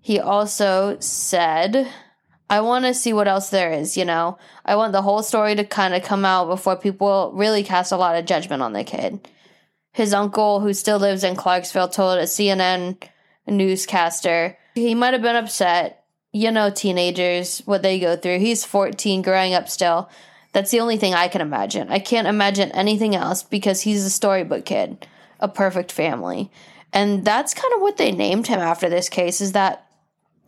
He 0.00 0.18
also 0.18 0.96
said, 0.98 1.88
I 2.48 2.60
want 2.60 2.84
to 2.86 2.94
see 2.94 3.12
what 3.12 3.28
else 3.28 3.50
there 3.50 3.72
is, 3.72 3.96
you 3.96 4.04
know? 4.04 4.38
I 4.64 4.76
want 4.76 4.92
the 4.92 5.02
whole 5.02 5.22
story 5.22 5.54
to 5.54 5.64
kind 5.64 5.94
of 5.94 6.02
come 6.02 6.24
out 6.24 6.48
before 6.48 6.76
people 6.76 7.32
really 7.34 7.62
cast 7.62 7.92
a 7.92 7.96
lot 7.96 8.16
of 8.16 8.26
judgment 8.26 8.62
on 8.62 8.72
the 8.72 8.84
kid. 8.84 9.28
His 9.92 10.14
uncle, 10.14 10.60
who 10.60 10.72
still 10.72 10.98
lives 10.98 11.24
in 11.24 11.36
Clarksville, 11.36 11.88
told 11.88 12.18
a 12.18 12.22
CNN 12.22 12.96
newscaster 13.46 14.56
he 14.74 14.94
might 14.94 15.12
have 15.12 15.22
been 15.22 15.36
upset. 15.36 16.04
You 16.32 16.50
know, 16.50 16.70
teenagers, 16.70 17.60
what 17.66 17.82
they 17.82 17.98
go 17.98 18.16
through. 18.16 18.38
He's 18.38 18.64
14, 18.64 19.20
growing 19.20 19.52
up 19.52 19.68
still. 19.68 20.08
That's 20.52 20.70
the 20.70 20.80
only 20.80 20.96
thing 20.96 21.14
I 21.14 21.28
can 21.28 21.42
imagine. 21.42 21.90
I 21.90 21.98
can't 21.98 22.26
imagine 22.26 22.72
anything 22.72 23.14
else 23.14 23.42
because 23.42 23.82
he's 23.82 24.04
a 24.04 24.10
storybook 24.10 24.64
kid, 24.64 25.06
a 25.40 25.48
perfect 25.48 25.92
family. 25.92 26.50
And 26.92 27.24
that's 27.24 27.54
kind 27.54 27.72
of 27.74 27.80
what 27.80 27.98
they 27.98 28.12
named 28.12 28.46
him 28.46 28.60
after 28.60 28.88
this 28.88 29.08
case 29.08 29.40
is 29.40 29.52
that 29.52 29.86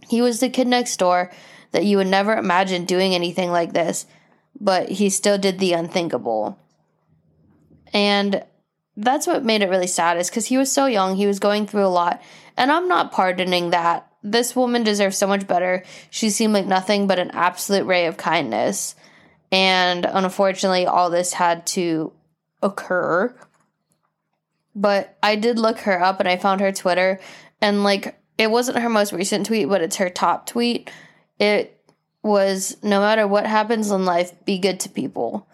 he 0.08 0.22
was 0.22 0.40
the 0.40 0.48
kid 0.48 0.66
next 0.66 0.96
door 0.98 1.30
that 1.72 1.84
you 1.84 1.98
would 1.98 2.06
never 2.06 2.34
imagine 2.34 2.84
doing 2.84 3.14
anything 3.14 3.50
like 3.50 3.72
this, 3.72 4.06
but 4.58 4.88
he 4.88 5.10
still 5.10 5.36
did 5.36 5.58
the 5.58 5.72
unthinkable. 5.72 6.58
And 7.92 8.44
that's 8.96 9.26
what 9.26 9.44
made 9.44 9.62
it 9.62 9.68
really 9.68 9.86
sad 9.86 10.18
is 10.18 10.30
because 10.30 10.46
he 10.46 10.58
was 10.58 10.70
so 10.70 10.86
young, 10.86 11.16
he 11.16 11.26
was 11.26 11.38
going 11.38 11.66
through 11.66 11.86
a 11.86 11.88
lot. 11.88 12.22
And 12.56 12.70
I'm 12.70 12.88
not 12.88 13.12
pardoning 13.12 13.70
that. 13.70 14.08
This 14.22 14.54
woman 14.54 14.84
deserves 14.84 15.18
so 15.18 15.26
much 15.26 15.46
better. 15.46 15.84
She 16.10 16.30
seemed 16.30 16.54
like 16.54 16.66
nothing 16.66 17.06
but 17.06 17.18
an 17.18 17.30
absolute 17.32 17.84
ray 17.84 18.06
of 18.06 18.16
kindness. 18.16 18.94
And 19.50 20.06
unfortunately, 20.06 20.86
all 20.86 21.10
this 21.10 21.32
had 21.32 21.66
to 21.68 22.12
occur. 22.62 23.34
But 24.74 25.16
I 25.22 25.36
did 25.36 25.58
look 25.58 25.80
her 25.80 26.00
up 26.00 26.20
and 26.20 26.28
I 26.28 26.36
found 26.36 26.60
her 26.60 26.72
Twitter. 26.72 27.20
And 27.60 27.84
like, 27.84 28.18
it 28.38 28.50
wasn't 28.50 28.78
her 28.78 28.88
most 28.88 29.12
recent 29.12 29.46
tweet, 29.46 29.68
but 29.68 29.82
it's 29.82 29.96
her 29.96 30.10
top 30.10 30.46
tweet 30.46 30.90
it 31.38 31.80
was 32.22 32.76
no 32.82 33.00
matter 33.00 33.26
what 33.26 33.46
happens 33.46 33.90
in 33.90 34.04
life, 34.04 34.32
be 34.44 34.58
good 34.58 34.80
to 34.80 34.88
people. 34.88 35.46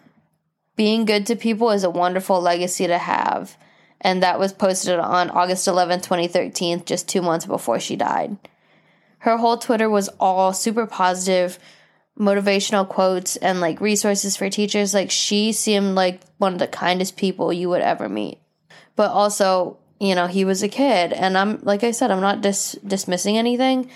Being 0.75 1.05
good 1.05 1.25
to 1.27 1.35
people 1.35 1.71
is 1.71 1.83
a 1.83 1.89
wonderful 1.89 2.41
legacy 2.41 2.87
to 2.87 2.97
have. 2.97 3.57
And 3.99 4.23
that 4.23 4.39
was 4.39 4.53
posted 4.53 4.99
on 4.99 5.29
August 5.29 5.67
11, 5.67 6.01
2013, 6.01 6.85
just 6.85 7.07
two 7.07 7.21
months 7.21 7.45
before 7.45 7.79
she 7.79 7.95
died. 7.95 8.37
Her 9.19 9.37
whole 9.37 9.57
Twitter 9.57 9.89
was 9.89 10.09
all 10.19 10.53
super 10.53 10.87
positive, 10.87 11.59
motivational 12.17 12.87
quotes, 12.87 13.35
and 13.35 13.61
like 13.61 13.79
resources 13.79 14.35
for 14.35 14.49
teachers. 14.49 14.95
Like 14.95 15.11
she 15.11 15.51
seemed 15.51 15.93
like 15.93 16.21
one 16.39 16.53
of 16.53 16.59
the 16.59 16.67
kindest 16.67 17.17
people 17.17 17.53
you 17.53 17.69
would 17.69 17.81
ever 17.81 18.09
meet. 18.09 18.39
But 18.95 19.11
also, 19.11 19.77
you 19.99 20.15
know, 20.15 20.25
he 20.25 20.43
was 20.45 20.63
a 20.63 20.67
kid. 20.67 21.13
And 21.13 21.37
I'm, 21.37 21.59
like 21.61 21.83
I 21.83 21.91
said, 21.91 22.09
I'm 22.09 22.21
not 22.21 22.41
dis- 22.41 22.79
dismissing 22.85 23.37
anything, 23.37 23.91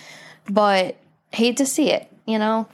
but 0.47 0.97
hate 1.31 1.57
to 1.57 1.65
see 1.65 1.89
it, 1.89 2.07
you 2.27 2.37
know? 2.37 2.67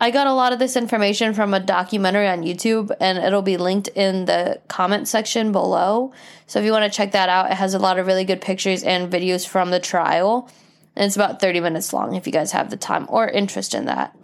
I 0.00 0.10
got 0.10 0.26
a 0.26 0.32
lot 0.32 0.52
of 0.52 0.58
this 0.58 0.76
information 0.76 1.34
from 1.34 1.54
a 1.54 1.60
documentary 1.60 2.28
on 2.28 2.42
YouTube, 2.42 2.94
and 3.00 3.16
it'll 3.18 3.42
be 3.42 3.56
linked 3.56 3.88
in 3.88 4.24
the 4.24 4.60
comment 4.68 5.08
section 5.08 5.52
below. 5.52 6.12
So 6.46 6.58
if 6.58 6.64
you 6.64 6.72
want 6.72 6.90
to 6.90 6.94
check 6.94 7.12
that 7.12 7.28
out, 7.28 7.50
it 7.50 7.54
has 7.54 7.74
a 7.74 7.78
lot 7.78 7.98
of 7.98 8.06
really 8.06 8.24
good 8.24 8.40
pictures 8.40 8.82
and 8.82 9.10
videos 9.10 9.46
from 9.46 9.70
the 9.70 9.80
trial. 9.80 10.50
And 10.96 11.06
it's 11.06 11.16
about 11.16 11.40
30 11.40 11.60
minutes 11.60 11.92
long 11.92 12.14
if 12.14 12.26
you 12.26 12.32
guys 12.32 12.52
have 12.52 12.70
the 12.70 12.76
time 12.76 13.06
or 13.08 13.28
interest 13.28 13.74
in 13.74 13.86
that. 13.86 14.14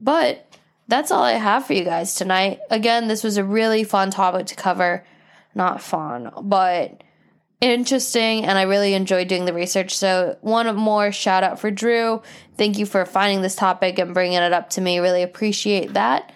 But 0.00 0.46
that's 0.88 1.10
all 1.10 1.22
I 1.22 1.32
have 1.32 1.66
for 1.66 1.74
you 1.74 1.84
guys 1.84 2.14
tonight. 2.14 2.60
Again, 2.70 3.08
this 3.08 3.22
was 3.22 3.36
a 3.36 3.44
really 3.44 3.84
fun 3.84 4.10
topic 4.10 4.46
to 4.46 4.54
cover. 4.56 5.04
Not 5.54 5.82
fun, 5.82 6.30
but 6.42 7.02
interesting 7.60 8.44
and 8.44 8.58
I 8.58 8.62
really 8.62 8.94
enjoyed 8.94 9.28
doing 9.28 9.44
the 9.44 9.52
research. 9.52 9.96
So, 9.96 10.36
one 10.40 10.74
more 10.76 11.12
shout 11.12 11.42
out 11.42 11.58
for 11.58 11.70
Drew. 11.70 12.22
Thank 12.56 12.78
you 12.78 12.86
for 12.86 13.04
finding 13.04 13.42
this 13.42 13.56
topic 13.56 13.98
and 13.98 14.14
bringing 14.14 14.38
it 14.38 14.52
up 14.52 14.70
to 14.70 14.80
me. 14.80 14.98
Really 14.98 15.22
appreciate 15.22 15.94
that. 15.94 16.32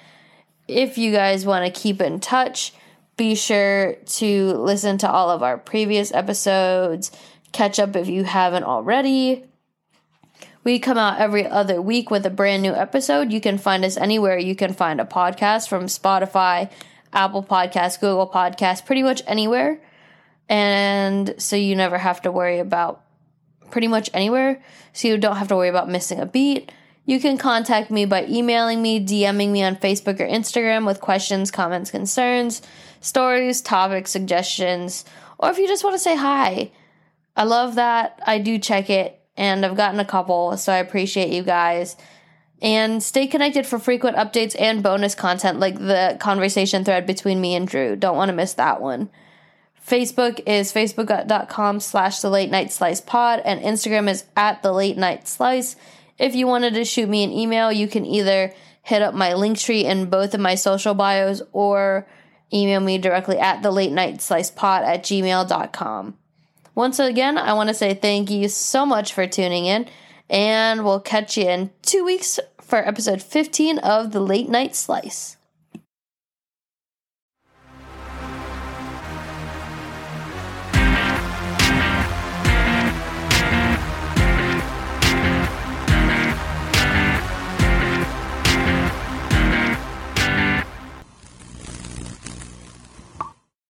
If 0.68 0.98
you 0.98 1.12
guys 1.12 1.44
want 1.44 1.66
to 1.66 1.80
keep 1.80 2.00
in 2.00 2.20
touch, 2.20 2.72
be 3.16 3.34
sure 3.34 3.94
to 3.94 4.52
listen 4.54 4.98
to 4.98 5.10
all 5.10 5.30
of 5.30 5.42
our 5.42 5.58
previous 5.58 6.12
episodes. 6.12 7.10
Catch 7.52 7.78
up 7.78 7.96
if 7.96 8.08
you 8.08 8.24
haven't 8.24 8.64
already. 8.64 9.44
We 10.62 10.78
come 10.78 10.98
out 10.98 11.18
every 11.18 11.46
other 11.46 11.80
week 11.80 12.10
with 12.10 12.24
a 12.26 12.30
brand 12.30 12.62
new 12.62 12.72
episode. 12.72 13.32
You 13.32 13.40
can 13.40 13.58
find 13.58 13.84
us 13.84 13.96
anywhere 13.96 14.38
you 14.38 14.54
can 14.54 14.74
find 14.74 15.00
a 15.00 15.04
podcast 15.04 15.68
from 15.68 15.86
Spotify, 15.86 16.70
Apple 17.12 17.42
Podcasts, 17.42 17.98
Google 17.98 18.28
Podcasts, 18.28 18.84
pretty 18.84 19.02
much 19.02 19.22
anywhere. 19.26 19.80
And 20.50 21.36
so 21.38 21.54
you 21.54 21.76
never 21.76 21.96
have 21.96 22.20
to 22.22 22.32
worry 22.32 22.58
about 22.58 23.04
pretty 23.70 23.86
much 23.86 24.10
anywhere. 24.12 24.60
So 24.92 25.06
you 25.06 25.16
don't 25.16 25.36
have 25.36 25.48
to 25.48 25.56
worry 25.56 25.68
about 25.68 25.88
missing 25.88 26.18
a 26.18 26.26
beat. 26.26 26.72
You 27.06 27.20
can 27.20 27.38
contact 27.38 27.90
me 27.90 28.04
by 28.04 28.26
emailing 28.26 28.82
me, 28.82 29.04
DMing 29.04 29.50
me 29.50 29.62
on 29.62 29.76
Facebook 29.76 30.20
or 30.20 30.26
Instagram 30.26 30.84
with 30.86 31.00
questions, 31.00 31.52
comments, 31.52 31.92
concerns, 31.92 32.62
stories, 33.00 33.62
topics, 33.62 34.10
suggestions, 34.10 35.04
or 35.38 35.50
if 35.50 35.58
you 35.58 35.68
just 35.68 35.84
want 35.84 35.94
to 35.94 36.00
say 36.00 36.16
hi. 36.16 36.72
I 37.36 37.44
love 37.44 37.76
that. 37.76 38.20
I 38.26 38.38
do 38.38 38.58
check 38.58 38.90
it, 38.90 39.18
and 39.36 39.64
I've 39.64 39.76
gotten 39.76 40.00
a 40.00 40.04
couple, 40.04 40.56
so 40.56 40.72
I 40.72 40.76
appreciate 40.76 41.32
you 41.32 41.42
guys. 41.42 41.96
And 42.60 43.02
stay 43.02 43.26
connected 43.26 43.66
for 43.66 43.78
frequent 43.78 44.16
updates 44.16 44.54
and 44.58 44.82
bonus 44.82 45.14
content 45.14 45.60
like 45.60 45.78
the 45.78 46.18
conversation 46.20 46.84
thread 46.84 47.06
between 47.06 47.40
me 47.40 47.54
and 47.54 47.66
Drew. 47.66 47.96
Don't 47.96 48.16
want 48.16 48.28
to 48.28 48.36
miss 48.36 48.54
that 48.54 48.82
one. 48.82 49.10
Facebook 49.90 50.40
is 50.46 50.72
facebook.com 50.72 51.80
slash 51.80 52.20
the 52.20 52.30
late 52.30 52.48
night 52.48 52.70
slice 52.70 53.00
pod, 53.00 53.42
and 53.44 53.60
Instagram 53.60 54.08
is 54.08 54.24
at 54.36 54.62
the 54.62 54.72
late 54.72 54.96
night 54.96 55.26
slice. 55.26 55.74
If 56.16 56.36
you 56.36 56.46
wanted 56.46 56.74
to 56.74 56.84
shoot 56.84 57.08
me 57.08 57.24
an 57.24 57.32
email, 57.32 57.72
you 57.72 57.88
can 57.88 58.06
either 58.06 58.54
hit 58.82 59.02
up 59.02 59.14
my 59.14 59.34
link 59.34 59.58
tree 59.58 59.84
in 59.84 60.08
both 60.08 60.32
of 60.32 60.38
my 60.40 60.54
social 60.54 60.94
bios 60.94 61.42
or 61.52 62.06
email 62.52 62.78
me 62.78 62.98
directly 62.98 63.36
at 63.38 63.62
the 63.62 63.72
late 63.72 63.90
night 63.90 64.22
slice 64.22 64.50
pod 64.50 64.84
at 64.84 65.02
gmail.com. 65.02 66.16
Once 66.76 66.98
again, 67.00 67.36
I 67.36 67.52
want 67.54 67.68
to 67.68 67.74
say 67.74 67.92
thank 67.92 68.30
you 68.30 68.48
so 68.48 68.86
much 68.86 69.12
for 69.12 69.26
tuning 69.26 69.66
in, 69.66 69.88
and 70.28 70.84
we'll 70.84 71.00
catch 71.00 71.36
you 71.36 71.48
in 71.48 71.70
two 71.82 72.04
weeks 72.04 72.38
for 72.62 72.78
episode 72.86 73.20
15 73.20 73.78
of 73.78 74.12
The 74.12 74.20
Late 74.20 74.48
Night 74.48 74.76
Slice. 74.76 75.36